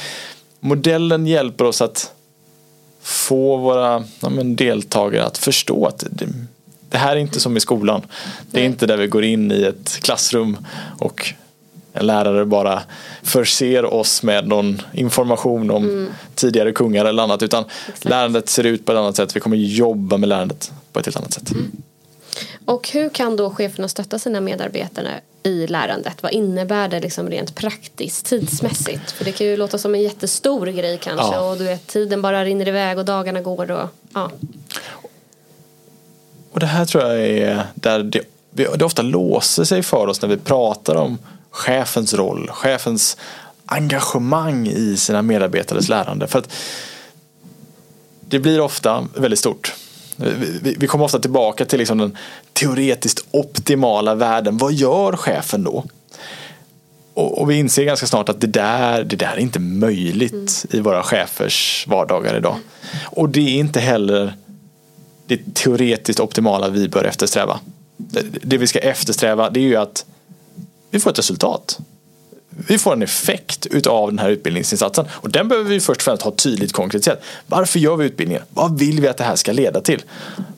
modellen 0.61 1.27
hjälper 1.27 1.65
oss 1.65 1.83
att 1.83 2.13
få 3.03 3.57
våra 3.57 4.05
ja, 4.21 4.29
deltagare 4.45 5.25
att 5.25 5.39
förstå 5.39 5.87
att 5.87 6.05
det, 6.11 6.27
det 6.91 6.99
här 6.99 7.17
är 7.17 7.21
inte 7.21 7.41
som 7.41 7.57
i 7.57 7.61
skolan. 7.61 8.03
Det 8.51 8.61
är 8.61 8.65
inte 8.65 8.87
där 8.87 8.97
vi 8.97 9.07
går 9.07 9.25
in 9.25 9.53
i 9.53 9.63
ett 9.63 9.99
klassrum 10.03 10.57
och 10.99 11.35
en 11.93 12.07
lärare 12.07 12.45
bara 12.45 12.83
förser 13.23 13.85
oss 13.85 14.23
med 14.23 14.49
någon 14.49 14.83
information 14.93 15.71
om 15.71 15.85
mm. 15.85 16.13
tidigare 16.35 16.73
kungar 16.73 17.05
eller 17.05 17.23
annat 17.23 17.43
utan 17.43 17.65
Exakt. 17.65 18.05
lärandet 18.05 18.49
ser 18.49 18.65
ut 18.65 18.87
på 18.87 18.93
ett 18.93 18.99
annat 18.99 19.17
sätt. 19.17 19.37
Vi 19.37 19.41
kommer 19.41 19.57
jobba 19.57 20.17
med 20.17 20.29
lärandet 20.29 20.73
på 20.93 21.01
ett 21.01 21.07
helt 21.07 21.17
annat 21.17 21.33
sätt. 21.33 21.51
Mm. 21.51 21.73
Och 22.65 22.89
hur 22.89 23.09
kan 23.09 23.37
då 23.37 23.51
cheferna 23.51 23.89
stötta 23.89 24.19
sina 24.19 24.41
medarbetare 24.41 25.21
i 25.43 25.67
lärandet? 25.67 26.23
Vad 26.23 26.33
innebär 26.33 26.89
det 26.89 27.01
liksom 27.01 27.31
rent 27.31 27.55
praktiskt, 27.55 28.27
tidsmässigt? 28.27 29.11
För 29.11 29.25
det 29.25 29.33
kan 29.33 29.47
ju 29.47 29.57
låta 29.57 29.79
som 29.79 29.95
en 29.95 30.03
jättestor 30.03 30.67
grej 30.67 30.99
kanske 31.03 31.35
ja. 31.35 31.51
och 31.51 31.59
du 31.59 31.65
vet 31.65 31.87
tiden 31.87 32.23
bara 32.23 32.45
rinner 32.45 32.69
iväg 32.69 32.99
och 32.99 33.05
dagarna 33.05 33.41
går 33.41 33.71
och 33.71 33.89
ja. 34.15 34.31
Och 36.53 36.61
det 36.61 36.67
här 36.67 36.85
tror 36.85 37.05
jag 37.05 37.21
är 37.21 37.67
där 37.75 38.03
det, 38.03 38.25
det 38.51 38.85
ofta 38.85 39.03
låser 39.03 39.65
sig 39.65 39.83
för 39.83 40.07
oss 40.07 40.23
när 40.23 40.29
vi 40.29 40.37
pratar 40.37 40.95
om 40.95 41.19
chefens 41.51 42.15
roll, 42.15 42.51
chefens 42.53 43.17
engagemang 43.67 44.69
i 44.69 44.97
sina 44.97 45.23
medarbetares 45.23 45.89
lärande. 45.89 46.27
För 46.27 46.39
att 46.39 46.53
det 48.21 48.39
blir 48.39 48.61
ofta 48.61 49.07
väldigt 49.15 49.39
stort. 49.39 49.75
Vi 50.77 50.87
kommer 50.87 51.05
ofta 51.05 51.19
tillbaka 51.19 51.65
till 51.65 51.79
liksom 51.79 51.99
den 51.99 52.17
teoretiskt 52.53 53.25
optimala 53.31 54.15
världen. 54.15 54.59
Vad 54.59 54.73
gör 54.73 55.17
chefen 55.17 55.65
då? 55.65 55.85
Och, 57.15 57.51
vi 57.51 57.55
inser 57.55 57.85
ganska 57.85 58.07
snart 58.07 58.29
att 58.29 58.41
det 58.41 58.47
där, 58.47 59.05
det 59.05 59.17
där 59.17 59.33
är 59.33 59.39
inte 59.39 59.59
möjligt 59.61 60.33
mm. 60.33 60.79
i 60.79 60.81
våra 60.81 61.03
chefers 61.03 61.87
vardagar 61.89 62.37
idag. 62.37 62.57
Och 63.05 63.29
det 63.29 63.41
är 63.41 63.59
inte 63.59 63.81
heller 63.81 64.35
det 65.27 65.55
teoretiskt 65.55 66.21
optimala 66.21 66.69
vi 66.69 66.89
bör 66.89 67.05
eftersträva. 67.05 67.61
Det 68.43 68.59
vi 68.59 68.67
ska 68.67 68.79
eftersträva 68.79 69.51
det 69.51 69.61
är 69.61 69.65
ju 69.65 69.77
att 69.77 70.05
vi 70.91 71.01
får 71.01 71.11
ett 71.11 71.19
resultat. 71.19 71.79
Vi 72.51 72.79
får 72.79 72.93
en 72.93 73.03
effekt 73.03 73.67
utav 73.67 74.09
den 74.09 74.19
här 74.19 74.31
utbildningsinsatsen 74.31 75.07
och 75.11 75.31
den 75.31 75.49
behöver 75.49 75.71
vi 75.71 75.81
först 75.81 76.01
och 76.01 76.05
främst 76.05 76.23
ha 76.23 76.31
tydligt 76.31 76.73
konkretiserat. 76.73 77.23
Varför 77.47 77.79
gör 77.79 77.97
vi 77.97 78.05
utbildningen? 78.05 78.43
Vad 78.51 78.79
vill 78.79 79.01
vi 79.01 79.09
att 79.09 79.17
det 79.17 79.25
här 79.25 79.37
ska 79.37 79.53
leda 79.53 79.81
till? 79.81 80.03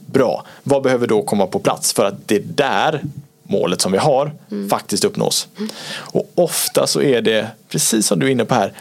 Bra, 0.07 0.47
vad 0.63 0.83
behöver 0.83 1.07
då 1.07 1.23
komma 1.23 1.47
på 1.47 1.59
plats 1.59 1.93
för 1.93 2.05
att 2.05 2.29
det 2.29 2.57
där 2.57 3.03
målet 3.43 3.81
som 3.81 3.93
vi 3.93 3.99
har 3.99 4.33
mm. 4.51 4.69
faktiskt 4.69 5.05
uppnås. 5.05 5.49
Mm. 5.59 5.71
Och 5.97 6.31
ofta 6.35 6.87
så 6.87 7.03
är 7.03 7.23
det, 7.23 7.49
precis 7.69 8.07
som 8.07 8.19
du 8.19 8.27
är 8.27 8.31
inne 8.31 8.45
på 8.45 8.55
här, 8.55 8.73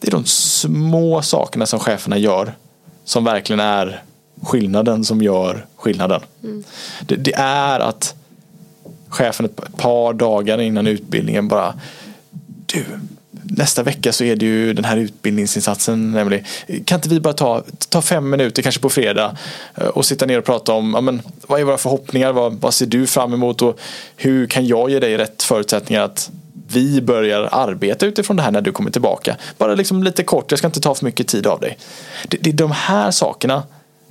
det 0.00 0.08
är 0.08 0.12
de 0.12 0.24
små 0.24 1.22
sakerna 1.22 1.66
som 1.66 1.80
cheferna 1.80 2.18
gör 2.18 2.54
som 3.04 3.24
verkligen 3.24 3.60
är 3.60 4.02
skillnaden 4.42 5.04
som 5.04 5.22
gör 5.22 5.66
skillnaden. 5.76 6.20
Mm. 6.42 6.64
Det, 7.06 7.16
det, 7.16 7.34
är 7.34 7.80
att 7.80 8.14
chefen 9.08 9.46
ett 9.46 9.76
par 9.76 10.12
dagar 10.12 10.60
innan 10.60 10.86
utbildningen 10.86 11.48
bara 11.48 11.74
Du, 12.66 12.84
nästa 13.42 13.82
vecka 13.82 14.12
så 14.12 14.24
är 14.24 14.36
det 14.36 14.46
ju 14.46 14.72
den 14.72 14.84
här 14.84 14.96
utbildningsinsatsen 14.96 16.12
nämligen. 16.12 16.44
Kan 16.84 16.98
inte 16.98 17.08
vi 17.08 17.20
bara 17.20 17.34
ta, 17.34 17.62
ta 17.88 18.02
fem 18.02 18.30
minuter 18.30 18.62
kanske 18.62 18.80
på 18.80 18.90
fredag 18.90 19.36
eh, 19.74 19.86
och 19.86 20.06
sitta 20.06 20.26
ner 20.26 20.38
och 20.38 20.44
prata 20.44 20.72
om 20.72 20.92
ja, 20.94 21.00
men, 21.00 21.22
vad 21.46 21.60
är 21.60 21.64
våra 21.64 21.78
förhoppningar, 21.78 22.32
vad, 22.32 22.54
vad 22.54 22.74
ser 22.74 22.86
du 22.86 23.06
fram 23.06 23.34
emot 23.34 23.62
och 23.62 23.80
hur 24.16 24.46
kan 24.46 24.66
jag 24.66 24.90
ge 24.90 24.98
dig 24.98 25.16
rätt 25.16 25.42
förutsättningar 25.42 26.02
att 26.02 26.30
vi 26.72 27.00
börjar 27.00 27.48
arbeta 27.52 28.06
utifrån 28.06 28.36
det 28.36 28.42
här 28.42 28.50
när 28.50 28.60
du 28.60 28.72
kommer 28.72 28.90
tillbaka. 28.90 29.36
Bara 29.58 29.74
liksom 29.74 30.02
lite 30.02 30.22
kort, 30.22 30.50
jag 30.52 30.58
ska 30.58 30.66
inte 30.66 30.80
ta 30.80 30.94
för 30.94 31.04
mycket 31.04 31.28
tid 31.28 31.46
av 31.46 31.60
dig. 31.60 31.78
Det, 32.28 32.36
det 32.40 32.50
är 32.50 32.54
de 32.54 32.70
här 32.70 33.10
sakerna 33.10 33.62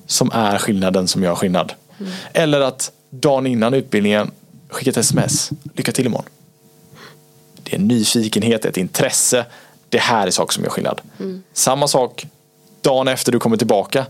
som 0.07 0.31
är 0.33 0.57
skillnaden 0.57 1.07
som 1.07 1.23
gör 1.23 1.35
skillnad. 1.35 1.73
Mm. 1.99 2.11
Eller 2.33 2.61
att 2.61 2.91
dagen 3.09 3.47
innan 3.47 3.73
utbildningen 3.73 4.31
skicka 4.69 4.89
ett 4.89 4.97
sms. 4.97 5.51
Lycka 5.73 5.91
till 5.91 6.05
imorgon. 6.05 6.29
Det 7.63 7.73
är 7.73 7.79
en 7.79 7.87
nyfikenhet, 7.87 8.65
ett 8.65 8.77
intresse. 8.77 9.45
Det 9.89 9.97
här 9.97 10.27
är 10.27 10.31
saker 10.31 10.53
som 10.53 10.63
gör 10.63 10.71
skillnad. 10.71 11.01
Mm. 11.19 11.43
Samma 11.53 11.87
sak 11.87 12.27
dagen 12.81 13.07
efter 13.07 13.31
du 13.31 13.39
kommer 13.39 13.57
tillbaka. 13.57 14.05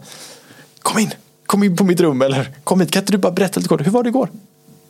Kom 0.80 1.00
in, 1.00 1.14
kom 1.46 1.64
in 1.64 1.76
på 1.76 1.84
mitt 1.84 2.00
rum 2.00 2.22
eller 2.22 2.52
kom 2.64 2.82
hit. 2.82 2.92
Kan 2.92 3.02
inte 3.02 3.12
du 3.12 3.18
bara 3.18 3.32
berätta 3.32 3.60
lite 3.60 3.70
kort. 3.70 3.86
Hur 3.86 3.92
var 3.92 4.04
det 4.04 4.10
igår? 4.10 4.30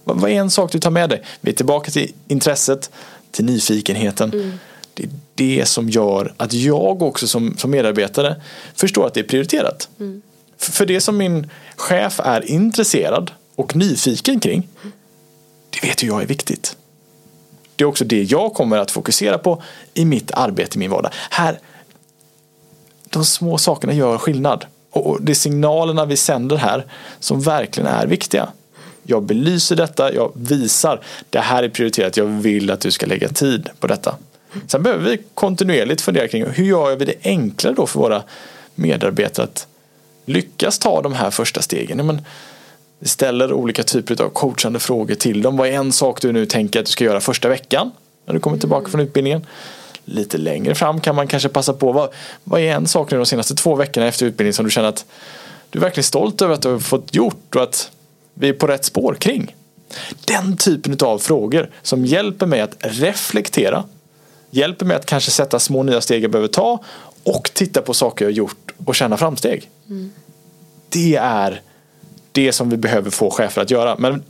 Vad 0.03 0.31
är 0.31 0.35
en 0.35 0.49
sak 0.49 0.71
du 0.71 0.79
tar 0.79 0.91
med 0.91 1.09
dig? 1.09 1.23
Vi 1.41 1.51
är 1.51 1.55
tillbaka 1.55 1.91
till 1.91 2.11
intresset, 2.27 2.89
till 3.31 3.45
nyfikenheten. 3.45 4.33
Mm. 4.33 4.53
Det 4.93 5.03
är 5.03 5.09
det 5.35 5.65
som 5.65 5.89
gör 5.89 6.33
att 6.37 6.53
jag 6.53 7.01
också 7.01 7.27
som, 7.27 7.57
som 7.57 7.71
medarbetare 7.71 8.35
förstår 8.75 9.07
att 9.07 9.13
det 9.13 9.19
är 9.19 9.23
prioriterat. 9.23 9.89
Mm. 9.99 10.21
För, 10.57 10.71
för 10.71 10.85
det 10.85 11.01
som 11.01 11.17
min 11.17 11.49
chef 11.75 12.19
är 12.19 12.51
intresserad 12.51 13.31
och 13.55 13.75
nyfiken 13.75 14.39
kring 14.39 14.67
det 15.81 15.87
vet 15.87 16.03
ju 16.03 16.07
jag 16.07 16.21
är 16.21 16.25
viktigt. 16.25 16.77
Det 17.75 17.83
är 17.83 17.87
också 17.87 18.05
det 18.05 18.23
jag 18.23 18.53
kommer 18.53 18.77
att 18.77 18.91
fokusera 18.91 19.37
på 19.37 19.63
i 19.93 20.05
mitt 20.05 20.31
arbete 20.31 20.77
i 20.77 20.79
min 20.79 20.91
vardag. 20.91 21.11
Här, 21.29 21.59
de 23.09 23.25
små 23.25 23.57
sakerna 23.57 23.93
gör 23.93 24.17
skillnad. 24.17 24.65
Och 24.91 25.21
det 25.21 25.31
är 25.31 25.35
signalerna 25.35 26.05
vi 26.05 26.17
sänder 26.17 26.55
här 26.55 26.85
som 27.19 27.41
verkligen 27.41 27.89
är 27.89 28.07
viktiga. 28.07 28.49
Jag 29.03 29.23
belyser 29.23 29.75
detta, 29.75 30.13
jag 30.13 30.31
visar 30.35 31.01
det 31.29 31.39
här 31.39 31.63
är 31.63 31.69
prioriterat, 31.69 32.17
jag 32.17 32.25
vill 32.25 32.71
att 32.71 32.81
du 32.81 32.91
ska 32.91 33.05
lägga 33.05 33.29
tid 33.29 33.69
på 33.79 33.87
detta. 33.87 34.15
Sen 34.67 34.83
behöver 34.83 35.09
vi 35.09 35.19
kontinuerligt 35.33 36.01
fundera 36.01 36.27
kring 36.27 36.45
hur 36.45 36.65
gör 36.65 36.95
vi 36.95 37.05
det 37.05 37.15
enklare 37.23 37.73
då 37.73 37.87
för 37.87 37.99
våra 37.99 38.23
medarbetare 38.75 39.43
att 39.43 39.67
lyckas 40.25 40.79
ta 40.79 41.01
de 41.01 41.13
här 41.13 41.31
första 41.31 41.61
stegen. 41.61 42.07
Men 42.07 42.21
ställer 43.01 43.53
olika 43.53 43.83
typer 43.83 44.21
av 44.21 44.29
coachande 44.29 44.79
frågor 44.79 45.15
till 45.15 45.41
dem. 45.41 45.57
Vad 45.57 45.67
är 45.67 45.71
en 45.71 45.91
sak 45.91 46.21
du 46.21 46.31
nu 46.31 46.45
tänker 46.45 46.79
att 46.79 46.85
du 46.85 46.91
ska 46.91 47.03
göra 47.03 47.19
första 47.19 47.49
veckan 47.49 47.91
när 48.25 48.33
du 48.33 48.39
kommer 48.39 48.57
tillbaka 48.57 48.91
från 48.91 49.01
utbildningen? 49.01 49.45
Lite 50.05 50.37
längre 50.37 50.75
fram 50.75 51.01
kan 51.01 51.15
man 51.15 51.27
kanske 51.27 51.49
passa 51.49 51.73
på. 51.73 51.91
Vad, 51.91 52.09
vad 52.43 52.61
är 52.61 52.71
en 52.71 52.87
sak 52.87 53.11
nu 53.11 53.17
de 53.17 53.25
senaste 53.25 53.55
två 53.55 53.75
veckorna 53.75 54.07
efter 54.07 54.25
utbildningen 54.25 54.53
som 54.53 54.65
du 54.65 54.71
känner 54.71 54.89
att 54.89 55.05
du 55.69 55.79
är 55.79 55.81
verkligen 55.81 56.03
stolt 56.03 56.41
över 56.41 56.53
att 56.53 56.61
du 56.61 56.69
har 56.69 56.79
fått 56.79 57.15
gjort 57.15 57.55
och 57.55 57.63
att 57.63 57.91
vi 58.33 58.49
är 58.49 58.53
på 58.53 58.67
rätt 58.67 58.85
spår 58.85 59.17
kring? 59.19 59.55
Den 60.25 60.57
typen 60.57 60.97
av 61.01 61.19
frågor 61.19 61.69
som 61.81 62.05
hjälper 62.05 62.45
mig 62.45 62.61
att 62.61 62.77
reflektera 62.79 63.83
Hjälper 64.49 64.85
mig 64.85 64.97
att 64.97 65.05
kanske 65.05 65.31
sätta 65.31 65.59
små 65.59 65.83
nya 65.83 66.01
steg 66.01 66.23
jag 66.23 66.31
behöver 66.31 66.47
ta 66.47 66.83
och 67.23 67.51
titta 67.53 67.81
på 67.81 67.93
saker 67.93 68.25
jag 68.25 68.31
gjort 68.31 68.73
och 68.85 68.95
känna 68.95 69.17
framsteg. 69.17 69.69
Det 70.89 71.15
är 71.15 71.61
det 72.41 72.53
som 72.53 72.69
vi 72.69 72.77
behöver 72.77 73.09
få 73.09 73.29
chefer 73.31 73.61
att 73.61 73.71
göra. 73.71 73.95
Men 73.99 74.23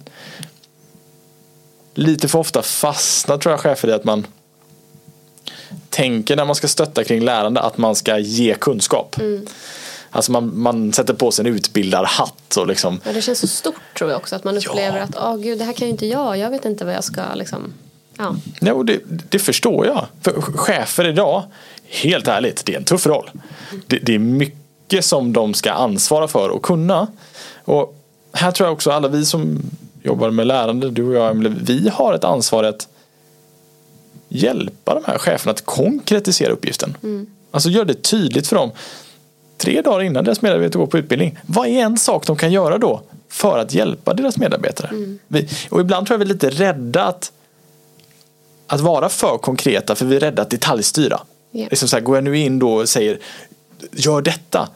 lite 1.93 2.27
för 2.27 2.39
ofta 2.39 2.61
fastnar 2.61 3.37
tror 3.37 3.51
jag 3.53 3.59
chefer 3.59 3.87
i 3.87 3.91
att 3.91 4.03
man 4.03 4.27
tänker 5.89 6.35
när 6.35 6.45
man 6.45 6.55
ska 6.55 6.67
stötta 6.67 7.03
kring 7.03 7.21
lärande 7.23 7.61
att 7.61 7.77
man 7.77 7.95
ska 7.95 8.19
ge 8.19 8.53
kunskap. 8.53 9.15
Alltså 10.11 10.31
man, 10.31 10.59
man 10.59 10.93
sätter 10.93 11.13
på 11.13 11.31
sig 11.31 11.47
en 11.47 11.55
utbildarhatt 11.55 12.57
och 12.57 12.67
liksom 12.67 12.99
Ja, 13.03 13.13
det 13.13 13.21
känns 13.21 13.39
så 13.39 13.47
stort 13.47 13.75
tror 13.97 14.09
jag 14.09 14.17
också. 14.19 14.35
Att 14.35 14.43
man 14.43 14.57
upplever 14.57 14.97
Ja. 14.97 15.03
att 15.03 15.15
åh 15.15 15.37
gud, 15.37 15.57
det 15.59 15.63
här 15.65 15.73
kan 15.73 15.87
ju 15.87 15.91
inte 15.91 16.05
jag. 16.07 16.37
Jag 16.37 16.49
vet 16.49 16.65
inte 16.65 16.85
vad 16.85 16.93
jag 16.93 17.03
ska 17.03 17.21
liksom. 17.35 17.73
Ja. 18.61 18.71
Och 18.73 18.85
det, 18.85 18.99
det 19.29 19.39
förstår 19.39 19.85
jag. 19.85 20.05
För 20.21 20.41
chefer 20.41 21.07
idag, 21.07 21.43
helt 21.89 22.27
ärligt, 22.27 22.65
det 22.65 22.73
är 22.73 22.77
en 22.77 22.83
tuff 22.83 23.05
roll. 23.07 23.31
Det, 23.87 23.97
det 23.97 24.15
är 24.15 24.19
mycket 24.19 25.05
som 25.05 25.33
de 25.33 25.53
ska 25.53 25.71
ansvara 25.71 26.27
för 26.27 26.49
och 26.49 26.63
kunna. 26.63 27.07
Och 27.65 27.96
här 28.33 28.51
tror 28.51 28.67
jag 28.67 28.73
också 28.73 28.91
alla 28.91 29.07
vi 29.07 29.25
som 29.25 29.61
jobbar 30.03 30.31
med 30.31 30.47
lärande, 30.47 30.89
du 30.89 31.07
och 31.07 31.13
jag, 31.13 31.31
Emelie, 31.31 31.53
vi 31.61 31.89
har 31.89 32.13
ett 32.13 32.23
ansvar 32.23 32.63
att 32.63 32.87
hjälpa 34.29 34.93
de 34.93 35.03
här 35.05 35.17
cheferna 35.17 35.51
att 35.51 35.65
konkretisera 35.65 36.53
uppgiften. 36.53 36.97
Alltså 37.51 37.69
gör 37.69 37.85
det 37.85 38.03
tydligt 38.03 38.47
för 38.47 38.55
dem. 38.55 38.71
Tre 39.57 39.81
dagar 39.81 40.03
innan 40.03 40.23
deras 40.23 40.41
medarbetare 40.41 40.79
går 40.79 40.87
på 40.87 40.97
utbildning, 40.97 41.39
vad 41.45 41.67
är 41.67 41.79
en 41.79 41.97
sak 41.97 42.27
de 42.27 42.35
kan 42.35 42.51
göra 42.51 42.77
då 42.77 43.01
för 43.29 43.59
att 43.59 43.73
hjälpa 43.73 44.13
deras 44.13 44.37
medarbetare? 44.37 44.89
Vi, 45.27 45.49
och 45.69 45.81
ibland 45.81 46.07
tror 46.07 46.19
jag 46.19 46.25
vi 46.25 46.31
är 46.31 46.33
lite 46.33 46.49
rädda 46.49 47.03
att 47.03 47.31
att 48.67 48.79
vara 48.79 49.09
för 49.09 49.37
konkreta 49.37 49.95
för 49.95 50.05
vi 50.05 50.15
är 50.15 50.19
rädda 50.19 50.41
att 50.41 50.49
detaljstyra. 50.49 51.19
Ja. 51.51 51.67
Liksom 51.69 51.89
så 51.89 51.95
här, 51.95 52.03
går 52.03 52.17
jag 52.17 52.23
nu 52.23 52.37
in 52.37 52.59
då 52.59 52.73
och 52.73 52.89
säger 52.89 53.19
gör 53.91 54.21
detta? 54.21 54.69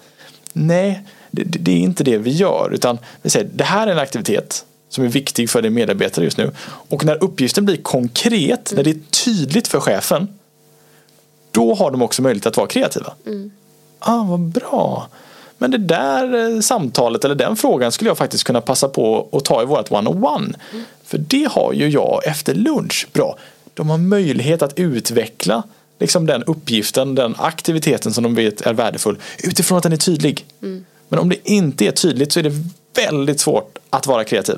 Nej, 0.54 1.04
det, 1.32 1.44
det 1.44 1.72
är 1.72 1.78
inte 1.78 2.04
det 2.04 2.18
vi 2.18 2.32
gör 2.32 2.70
utan 2.74 2.98
vi 3.22 3.30
säger 3.30 3.50
det 3.54 3.64
här 3.64 3.88
är 3.88 3.92
en 3.92 4.00
aktivitet 4.00 4.66
som 4.90 5.04
är 5.04 5.08
viktig 5.08 5.50
för 5.50 5.62
din 5.62 5.74
medarbetare 5.74 6.26
just 6.26 6.38
nu. 6.38 6.52
Och 6.66 7.06
när 7.06 7.24
uppgiften 7.24 7.66
blir 7.66 7.78
konkret, 7.78 8.74
när 8.76 8.84
det 8.84 8.90
är 8.90 9.00
tydligt 9.26 9.68
för 9.68 9.80
chefen 9.80 10.28
då 11.52 11.74
har 11.74 11.92
de 11.92 12.02
också 12.02 12.22
möjlighet 12.22 12.46
att 12.46 12.58
vara 12.58 12.68
kreativa. 12.68 13.14
Ah, 14.00 14.24
vad 14.24 14.40
bra. 14.40 15.08
Men 15.58 15.72
det 15.72 15.78
där 15.78 16.56
eh, 16.56 16.60
samtalet 16.60 17.26
eller 17.26 17.36
den 17.36 17.56
frågan 17.56 17.92
skulle 17.92 18.10
jag 18.10 18.18
faktiskt 18.18 18.44
kunna 18.44 18.62
passa 18.62 18.88
på 18.88 19.30
att 19.32 19.46
ta 19.46 19.62
i 19.62 19.66
vårt 19.66 19.92
one-on-one. 19.92 20.54
För 21.04 21.18
det 21.18 21.48
har 21.52 21.74
ju 21.74 21.90
jag 21.90 22.26
efter 22.26 22.54
lunch. 22.54 23.08
Bra. 23.14 23.38
De 23.74 23.90
har 23.90 23.98
möjlighet 23.98 24.62
att 24.62 24.80
utveckla 24.80 25.64
liksom 26.00 26.26
den 26.26 26.44
uppgiften, 26.44 27.16
den 27.16 27.36
aktiviteten 27.38 28.14
som 28.14 28.24
de 28.24 28.36
vet 28.36 28.62
är 28.62 28.74
värdefull 28.74 29.18
utifrån 29.44 29.78
att 29.78 29.84
den 29.84 29.94
är 29.94 29.98
tydlig. 29.98 30.46
Men 31.12 31.20
om 31.20 31.30
det 31.30 31.50
inte 31.50 31.86
är 31.88 31.92
tydligt 31.92 32.32
så 32.32 32.40
är 32.40 32.44
det 32.44 32.54
väldigt 32.96 33.40
svårt 33.40 33.78
att 33.90 34.08
vara 34.08 34.24
kreativ. 34.24 34.58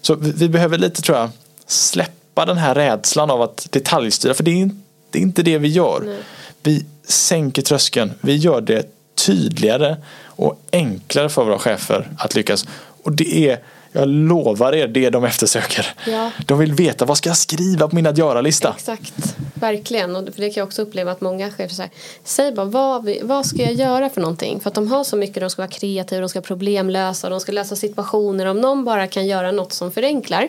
Så 0.00 0.14
vi, 0.14 0.32
vi 0.32 0.48
behöver 0.48 0.78
lite 0.78 1.02
tror 1.02 1.18
jag 1.18 1.30
släppa 1.66 2.46
den 2.46 2.56
här 2.58 2.74
rädslan 2.74 3.30
av 3.30 3.42
att 3.42 3.66
detaljstyra 3.70 4.34
för 4.34 4.44
det 4.44 4.50
är, 4.50 4.54
in- 4.56 4.82
det 5.10 5.18
är 5.18 5.22
inte 5.22 5.42
det 5.42 5.58
vi 5.58 5.68
gör. 5.68 6.16
Vi 6.62 6.84
sänker 7.04 7.62
tröskeln, 7.62 8.12
vi 8.20 8.36
gör 8.36 8.60
det 8.60 8.86
tydligare 9.26 9.96
och 10.24 10.60
enklare 10.72 11.28
för 11.28 11.44
våra 11.44 11.58
chefer 11.58 12.08
att 12.18 12.34
lyckas. 12.34 12.66
Och 13.02 13.12
det 13.12 13.48
är, 13.50 13.58
jag 13.92 14.08
lovar 14.08 14.74
er, 14.74 14.88
det 14.88 15.10
de 15.10 15.24
eftersöker. 15.24 15.94
Ja. 16.06 16.30
De 16.46 16.58
vill 16.58 16.72
veta 16.72 17.04
vad 17.04 17.16
ska 17.16 17.28
jag 17.30 17.36
skriva 17.36 17.88
på 17.88 17.94
min 17.94 18.06
att 18.06 18.18
göra-lista. 18.18 18.74
Exakt, 18.76 19.36
verkligen. 19.54 20.16
Och 20.16 20.34
för 20.34 20.40
det 20.40 20.50
kan 20.50 20.60
jag 20.60 20.66
också 20.66 20.82
uppleva 20.82 21.12
att 21.12 21.20
många 21.20 21.50
chefer 21.50 21.74
säger 21.74 21.90
Säg 22.24 22.52
bara 22.52 22.66
vad, 22.66 23.04
vi, 23.04 23.20
vad 23.22 23.46
ska 23.46 23.62
jag 23.62 23.72
göra 23.72 24.10
för 24.10 24.20
någonting? 24.20 24.60
För 24.60 24.68
att 24.68 24.74
de 24.74 24.88
har 24.88 25.04
så 25.04 25.16
mycket, 25.16 25.40
de 25.40 25.50
ska 25.50 25.62
vara 25.62 25.70
kreativa, 25.70 26.20
de 26.20 26.28
ska 26.28 26.40
problemlösa, 26.40 27.28
de 27.28 27.40
ska 27.40 27.52
lösa 27.52 27.76
situationer. 27.76 28.46
Om 28.46 28.60
någon 28.60 28.84
bara 28.84 29.06
kan 29.06 29.26
göra 29.26 29.52
något 29.52 29.72
som 29.72 29.92
förenklar 29.92 30.48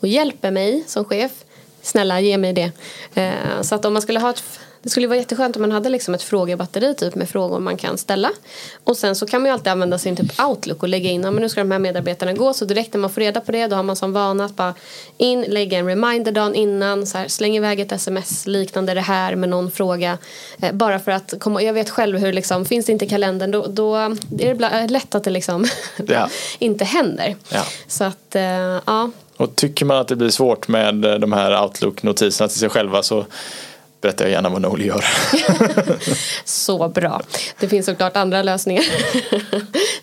och 0.00 0.08
hjälper 0.08 0.50
mig 0.50 0.84
som 0.86 1.04
chef, 1.04 1.32
snälla 1.82 2.20
ge 2.20 2.38
mig 2.38 2.52
det. 2.52 2.70
Eh, 3.14 3.62
så 3.62 3.74
att 3.74 3.84
om 3.84 3.92
man 3.92 4.02
skulle 4.02 4.20
ha 4.20 4.30
ett 4.30 4.42
det 4.82 4.90
skulle 4.90 5.06
vara 5.06 5.18
jätteskönt 5.18 5.56
om 5.56 5.62
man 5.62 5.72
hade 5.72 5.88
liksom 5.88 6.14
ett 6.14 6.22
frågebatteri 6.22 6.94
typ 6.94 7.14
med 7.14 7.28
frågor 7.28 7.60
man 7.60 7.76
kan 7.76 7.98
ställa. 7.98 8.30
Och 8.84 8.96
sen 8.96 9.16
så 9.16 9.26
kan 9.26 9.42
man 9.42 9.48
ju 9.48 9.52
alltid 9.52 9.68
använda 9.68 9.98
sin 9.98 10.16
typ 10.16 10.40
outlook 10.40 10.82
och 10.82 10.88
lägga 10.88 11.10
in, 11.10 11.22
ja 11.22 11.30
men 11.30 11.42
nu 11.42 11.48
ska 11.48 11.60
de 11.60 11.70
här 11.70 11.78
medarbetarna 11.78 12.32
gå. 12.32 12.54
Så 12.54 12.64
direkt 12.64 12.94
när 12.94 13.00
man 13.00 13.10
får 13.10 13.20
reda 13.20 13.40
på 13.40 13.52
det 13.52 13.66
då 13.66 13.76
har 13.76 13.82
man 13.82 13.96
som 13.96 14.12
vana 14.12 14.44
att 14.44 14.56
bara 14.56 14.74
in, 15.18 15.42
lägga 15.42 15.78
en 15.78 15.86
reminder 15.86 16.32
dagen 16.32 16.54
innan, 16.54 17.06
så 17.06 17.18
här, 17.18 17.28
släng 17.28 17.56
iväg 17.56 17.80
ett 17.80 17.92
sms 17.92 18.46
liknande 18.46 18.94
det 18.94 19.00
här 19.00 19.34
med 19.34 19.48
någon 19.48 19.70
fråga. 19.70 20.18
Eh, 20.62 20.72
bara 20.72 20.98
för 20.98 21.10
att 21.10 21.34
komma, 21.38 21.62
jag 21.62 21.72
vet 21.72 21.90
själv 21.90 22.18
hur 22.18 22.32
liksom, 22.32 22.64
finns 22.64 22.86
det 22.86 22.92
inte 22.92 23.04
i 23.04 23.08
kalendern 23.08 23.50
då, 23.50 23.66
då 23.66 23.96
är 23.96 24.54
det 24.54 24.88
lätt 24.88 25.14
att 25.14 25.24
det 25.24 25.30
liksom 25.30 25.66
Ja. 26.06 26.28
inte 26.58 26.84
händer. 26.84 27.36
Ja. 27.48 27.64
Så 27.86 28.04
att, 28.04 28.34
eh, 28.34 28.42
ja. 28.86 29.10
Och 29.42 29.56
tycker 29.56 29.84
man 29.84 29.96
att 29.96 30.08
det 30.08 30.16
blir 30.16 30.30
svårt 30.30 30.68
med 30.68 31.04
eh, 31.04 31.14
de 31.14 31.32
här 31.32 31.64
Outlook-notiserna 31.64 32.48
till 32.48 32.58
sig 32.58 32.68
själva 32.68 33.02
så 33.02 33.24
berättar 34.00 34.24
jag 34.24 34.32
gärna 34.32 34.48
vad 34.48 34.62
Noli 34.62 34.86
gör. 34.86 35.04
Så 36.44 36.88
bra. 36.88 37.22
Det 37.60 37.68
finns 37.68 37.86
såklart 37.86 38.16
andra 38.16 38.42
lösningar. 38.42 38.84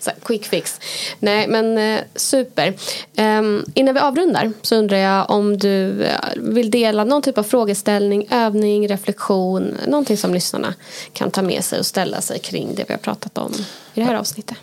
så 0.00 0.10
quick 0.24 0.46
fix. 0.46 0.80
Nej 1.18 1.48
men 1.48 1.78
eh, 1.78 2.00
super. 2.14 2.74
Ehm, 3.16 3.64
innan 3.74 3.94
vi 3.94 4.00
avrundar 4.00 4.52
så 4.62 4.76
undrar 4.76 4.96
jag 4.96 5.30
om 5.30 5.58
du 5.58 6.04
eh, 6.04 6.14
vill 6.36 6.70
dela 6.70 7.04
någon 7.04 7.22
typ 7.22 7.38
av 7.38 7.42
frågeställning, 7.42 8.26
övning, 8.30 8.88
reflektion. 8.88 9.76
Någonting 9.86 10.16
som 10.16 10.34
lyssnarna 10.34 10.74
kan 11.12 11.30
ta 11.30 11.42
med 11.42 11.64
sig 11.64 11.78
och 11.78 11.86
ställa 11.86 12.20
sig 12.20 12.38
kring 12.38 12.74
det 12.74 12.84
vi 12.88 12.94
har 12.94 12.98
pratat 12.98 13.38
om 13.38 13.52
i 13.94 14.00
det 14.00 14.06
här 14.06 14.14
avsnittet. 14.14 14.56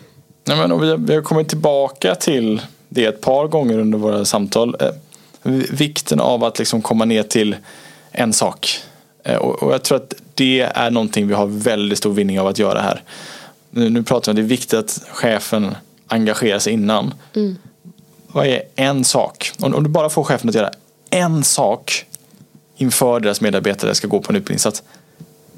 Nej, 0.44 0.56
men, 0.56 0.80
vi, 0.80 0.90
har, 0.90 0.96
vi 0.96 1.14
har 1.14 1.22
kommit 1.22 1.48
tillbaka 1.48 2.14
till 2.14 2.60
det 2.88 3.04
ett 3.04 3.20
par 3.20 3.48
gånger 3.48 3.78
under 3.78 3.98
våra 3.98 4.24
samtal. 4.24 4.76
Eh, 4.80 4.90
vikten 5.70 6.20
av 6.20 6.44
att 6.44 6.58
liksom 6.58 6.82
komma 6.82 7.04
ner 7.04 7.22
till 7.22 7.56
en 8.10 8.32
sak. 8.32 8.80
Eh, 9.24 9.36
och, 9.36 9.72
jag 9.72 9.82
tror 9.82 9.96
att 9.96 10.14
det 10.34 10.60
är 10.60 10.90
någonting 10.90 11.28
vi 11.28 11.34
har 11.34 11.46
väldigt 11.46 11.98
stor 11.98 12.12
vinning 12.12 12.40
av 12.40 12.46
att 12.46 12.58
göra 12.58 12.80
här. 12.80 13.02
Nu, 13.70 14.02
pratar 14.02 14.32
vi 14.32 14.40
om 14.40 14.44
att 14.44 14.48
det 14.48 14.54
är 14.54 14.56
viktigt 14.56 14.74
att 14.74 15.02
chefen 15.10 15.74
engagerar 16.06 16.58
sig 16.58 16.72
innan. 16.72 17.14
Vad 18.26 18.46
är 18.46 18.62
en 18.76 19.04
sak? 19.04 19.50
Om, 19.60 19.82
du 19.82 19.90
bara 19.90 20.08
får 20.08 20.24
chefen 20.24 20.48
att 20.48 20.54
göra 20.54 20.70
en 21.10 21.44
sak 21.44 22.06
inför 22.76 23.20
deras 23.20 23.40
medarbetare 23.40 23.94
ska 23.94 24.08
gå 24.08 24.20
på 24.20 24.32
en 24.32 24.36
utbildningsinsats. 24.36 24.82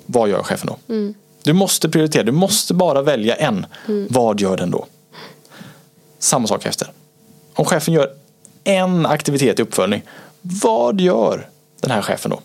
Vad 0.07 0.29
gör 0.29 0.43
chefen 0.43 0.66
då? 0.66 0.95
Du 1.43 1.53
måste 1.53 1.88
prioritera, 1.88 2.23
du 2.23 2.33
måste 2.33 2.75
bara 2.75 3.03
välja 3.03 3.35
en. 3.35 3.66
Vad 4.11 4.40
gör 4.40 4.57
den 4.57 4.71
då? 4.71 4.87
Samma 6.19 6.47
sak 6.47 6.66
efter. 6.66 6.90
Om 7.61 7.66
chefen 7.66 7.94
gör 7.94 8.11
en 8.64 9.07
aktivitet 9.07 9.59
i 9.59 9.62
uppföljning, 9.62 10.03
vad 10.42 11.01
gör 11.01 11.49
den 11.81 11.90
här 11.90 12.03
chefen 12.03 12.31
då? 12.31 12.40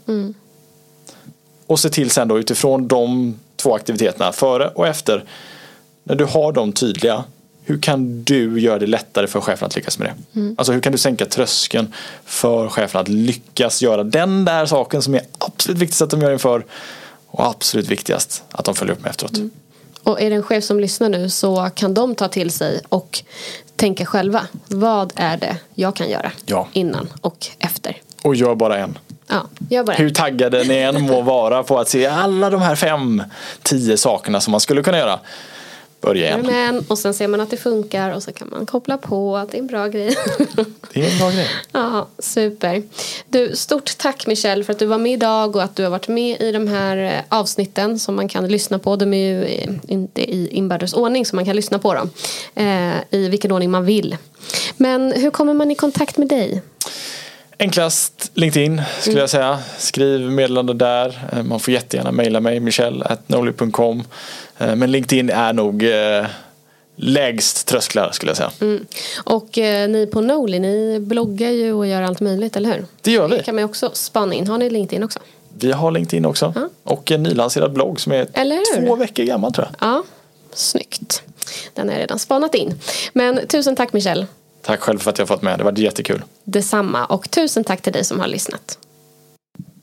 Och 1.67 1.79
se 1.79 1.89
till 1.89 2.09
sen 2.09 2.27
då 2.27 2.39
utifrån 2.39 2.87
de 2.87 3.35
två 3.55 3.75
aktiviteterna, 3.75 4.31
före 4.31 4.67
och 4.67 4.87
efter, 4.87 5.23
när 6.03 6.15
du 6.15 6.25
har 6.25 6.51
dem 6.51 6.71
tydliga, 6.71 7.23
hur 7.63 7.81
kan 7.81 8.23
du 8.23 8.59
göra 8.59 8.79
det 8.79 8.87
lättare 8.87 9.27
för 9.27 9.41
chefen 9.41 9.65
att 9.65 9.75
lyckas 9.75 9.99
med 9.99 10.07
det? 10.07 10.13
Alltså 10.57 10.73
hur 10.73 10.81
kan 10.81 10.91
du 10.91 10.97
sänka 10.97 11.25
tröskeln 11.25 11.93
för 12.25 12.69
chefen 12.69 13.01
att 13.01 13.07
lyckas 13.07 13.81
göra 13.81 14.03
den 14.03 14.45
där 14.45 14.65
saken 14.65 15.01
som 15.01 15.15
är 15.15 15.21
absolut 15.37 15.77
viktigast 15.81 16.01
att 16.01 16.09
de 16.09 16.21
gör 16.21 16.33
inför 16.33 16.65
och 17.27 17.45
absolut 17.47 17.87
viktigast 17.87 18.43
att 18.51 18.65
de 18.65 18.75
följer 18.75 18.95
upp 18.95 19.01
med 19.01 19.09
efteråt. 19.09 19.37
Och 20.05 20.21
är 20.21 20.29
det 20.29 20.35
en 20.35 20.43
chef 20.43 20.63
som 20.63 20.79
lyssnar 20.79 21.09
nu 21.09 21.29
så 21.29 21.69
kan 21.75 21.93
de 21.93 22.15
ta 22.15 22.27
till 22.27 22.51
sig 22.51 22.81
och 22.89 23.23
tänka 23.75 24.05
själva. 24.05 24.47
Vad 24.67 25.13
är 25.15 25.37
det 25.37 25.57
jag 25.73 25.95
kan 25.95 26.09
göra 26.09 26.31
Ja. 26.45 26.67
innan 26.73 27.07
och 27.21 27.47
efter? 27.59 27.97
Och 28.23 28.35
gör 28.35 28.55
bara 28.55 28.77
en. 28.77 28.97
Ja, 29.27 29.41
gör 29.69 29.83
bara 29.83 29.95
Hur 29.95 30.09
taggade 30.09 30.63
ni 30.63 30.75
än 30.77 31.01
må 31.01 31.21
vara 31.21 31.63
på 31.63 31.79
att 31.79 31.89
se 31.89 32.05
alla 32.05 32.49
de 32.49 32.61
här 32.61 32.75
fem, 32.75 33.23
tio 33.63 33.97
sakerna 33.97 34.41
som 34.41 34.51
man 34.51 34.59
skulle 34.59 34.83
kunna 34.83 34.97
göra. 34.97 35.19
Börja 36.05 36.29
Gör 36.29 36.37
en. 36.37 36.45
med 36.45 36.69
en 36.69 36.85
och 36.87 36.97
sen 36.97 37.13
ser 37.13 37.27
man 37.27 37.41
att 37.41 37.49
det 37.49 37.57
funkar 37.57 38.11
och 38.11 38.23
så 38.23 38.31
kan 38.31 38.49
man 38.51 38.65
koppla 38.65 38.97
på 38.97 39.37
att 39.37 39.51
det 39.51 39.57
är 39.57 39.59
en 39.59 39.67
bra 39.67 39.87
grej. 39.87 40.15
Det 40.93 41.05
är 41.05 41.11
en 41.11 41.17
bra 41.17 41.29
grej. 41.29 41.47
Ja, 41.71 42.07
super. 42.19 42.83
Du, 43.29 43.55
stort 43.55 43.97
tack 43.97 44.27
Michelle 44.27 44.63
för 44.63 44.73
att 44.73 44.79
du 44.79 44.85
var 44.85 44.97
med 44.97 45.13
idag 45.13 45.55
och 45.55 45.63
att 45.63 45.75
du 45.75 45.83
har 45.83 45.89
varit 45.89 46.07
med 46.07 46.41
i 46.41 46.51
de 46.51 46.67
här 46.67 46.97
eh, 46.97 47.39
avsnitten 47.39 47.99
som 47.99 48.15
man 48.15 48.27
kan 48.27 48.47
lyssna 48.47 48.79
på. 48.79 48.95
De 48.95 49.13
är 49.13 49.17
ju 49.17 49.43
eh, 49.45 49.69
inte 49.87 50.21
i 50.21 50.47
inbördes 50.47 50.93
ordning 50.93 51.25
så 51.25 51.35
man 51.35 51.45
kan 51.45 51.55
lyssna 51.55 51.79
på 51.79 51.93
dem 51.93 52.09
eh, 52.55 53.19
i 53.19 53.29
vilken 53.29 53.51
ordning 53.51 53.71
man 53.71 53.85
vill. 53.85 54.17
Men 54.77 55.11
hur 55.11 55.29
kommer 55.29 55.53
man 55.53 55.71
i 55.71 55.75
kontakt 55.75 56.17
med 56.17 56.27
dig? 56.27 56.61
Enklast 57.59 58.31
LinkedIn 58.33 58.81
skulle 58.99 59.19
jag 59.19 59.29
säga. 59.29 59.59
Skriv 59.77 60.31
meddelande 60.31 60.73
där. 60.73 61.19
Man 61.43 61.59
får 61.59 61.73
jättegärna 61.73 62.11
mejla 62.11 62.39
mig, 62.39 62.59
michelle.noli.com. 62.59 64.03
Eh, 64.57 64.75
Men 64.75 64.91
LinkedIn 64.91 65.29
är 65.29 65.53
nog 65.53 65.83
eh, 65.83 66.25
lägst 66.95 67.67
trösklar 67.67 68.11
skulle 68.11 68.29
jag 68.29 68.37
säga. 68.37 68.79
Och 69.23 69.57
eh, 69.57 69.89
ni 69.89 70.07
på 70.07 70.21
Noli, 70.21 70.59
ni 70.59 70.99
bloggar 70.99 71.49
ju 71.49 71.73
och 71.73 71.87
gör 71.87 72.01
allt 72.01 72.19
möjligt, 72.19 72.55
eller 72.55 72.73
hur? 72.73 72.85
Det 73.01 73.11
gör 73.11 73.27
vi. 73.27 73.37
Det 73.37 73.43
kan 73.43 73.55
man 73.55 73.61
ju 73.61 73.65
också 73.65 73.91
spana 73.93 74.33
in. 74.33 74.47
Har 74.47 74.57
ni 74.57 74.69
LinkedIn 74.69 75.03
också? 75.03 75.19
Vi 75.59 75.71
har 75.71 75.91
LinkedIn 75.91 76.25
också. 76.25 76.53
Ja. 76.55 76.69
Och 76.83 77.11
en 77.11 77.23
nylanserad 77.23 77.73
blogg 77.73 77.99
som 77.99 78.11
är 78.11 78.85
två 78.85 78.95
veckor 78.95 79.23
gammal 79.23 79.53
tror 79.53 79.67
jag. 79.67 79.89
Ja, 79.89 80.03
snyggt. 80.53 81.23
Den 81.73 81.89
jag 81.89 81.99
redan 81.99 82.19
spanat 82.19 82.55
in. 82.55 82.79
Men 83.13 83.47
tusen 83.47 83.75
tack 83.75 83.93
Michelle. 83.93 84.27
Tack 84.61 84.79
själv 84.79 84.99
för 84.99 85.09
att 85.09 85.19
jag 85.19 85.27
fått 85.27 85.41
med. 85.41 85.59
Det 85.59 85.63
var 85.63 85.79
jättekul. 85.79 86.23
Detsamma 86.43 87.05
och 87.05 87.31
tusen 87.31 87.63
tack 87.63 87.81
till 87.81 87.93
dig 87.93 88.03
som 88.03 88.19
har 88.19 88.27
lyssnat. 88.27 88.77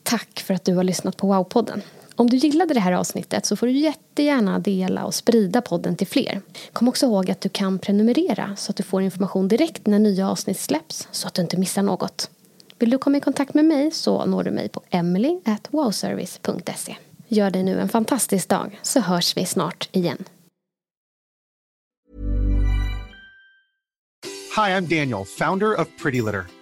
Tack 0.03 0.43
för 0.47 0.55
att 0.55 0.65
du 0.65 0.75
har 0.75 0.85
lyssnat 0.85 1.17
på 1.17 1.33
Wow-podden. 1.33 1.81
Om 2.23 2.31
du 2.31 2.37
gillade 2.37 2.75
det 2.75 2.81
här 2.81 2.93
avsnittet 2.93 3.47
så 3.47 3.57
får 3.57 3.67
du 3.67 3.73
jättegärna 3.73 4.59
dela 4.59 5.05
och 5.05 5.15
sprida 5.15 5.61
podden 5.61 5.97
till 5.97 6.07
fler. 6.07 6.41
Kom 6.73 6.89
också 6.89 7.07
ihåg 7.07 7.31
att 7.31 7.41
du 7.41 7.49
kan 7.49 7.79
prenumerera 7.79 8.57
så 8.57 8.71
att 8.71 8.77
du 8.77 8.83
får 8.83 9.03
information 9.03 9.49
direkt 9.49 9.87
när 9.87 9.99
nya 9.99 10.31
avsnitt 10.31 10.59
släpps 10.59 11.09
så 11.11 11.27
att 11.27 11.35
du 11.35 11.43
inte 11.43 11.57
missar 11.57 11.83
något. 11.83 12.31
Vill 12.79 12.91
du 12.91 12.99
komma 12.99 13.17
i 13.17 13.21
kontakt 13.21 13.55
med 13.55 13.65
mig 13.65 13.91
så 13.91 14.25
når 14.25 14.45
du 14.45 14.51
mig 14.51 14.69
på 14.69 14.83
emily.wowservice.se. 14.91 16.97
Gör 17.29 17.51
dig 17.51 17.63
nu 17.63 17.81
en 17.81 17.89
fantastisk 17.89 18.49
dag 18.49 18.81
så 18.83 19.01
hörs 19.01 19.37
vi 19.37 19.47
snart 19.47 19.89
igen. 19.93 20.25
Hi, 24.57 24.71
I'm 24.71 24.99
Daniel, 24.99 25.25
founder 25.25 25.81
of 25.81 25.89
Pretty 26.03 26.23
Litter. 26.23 26.62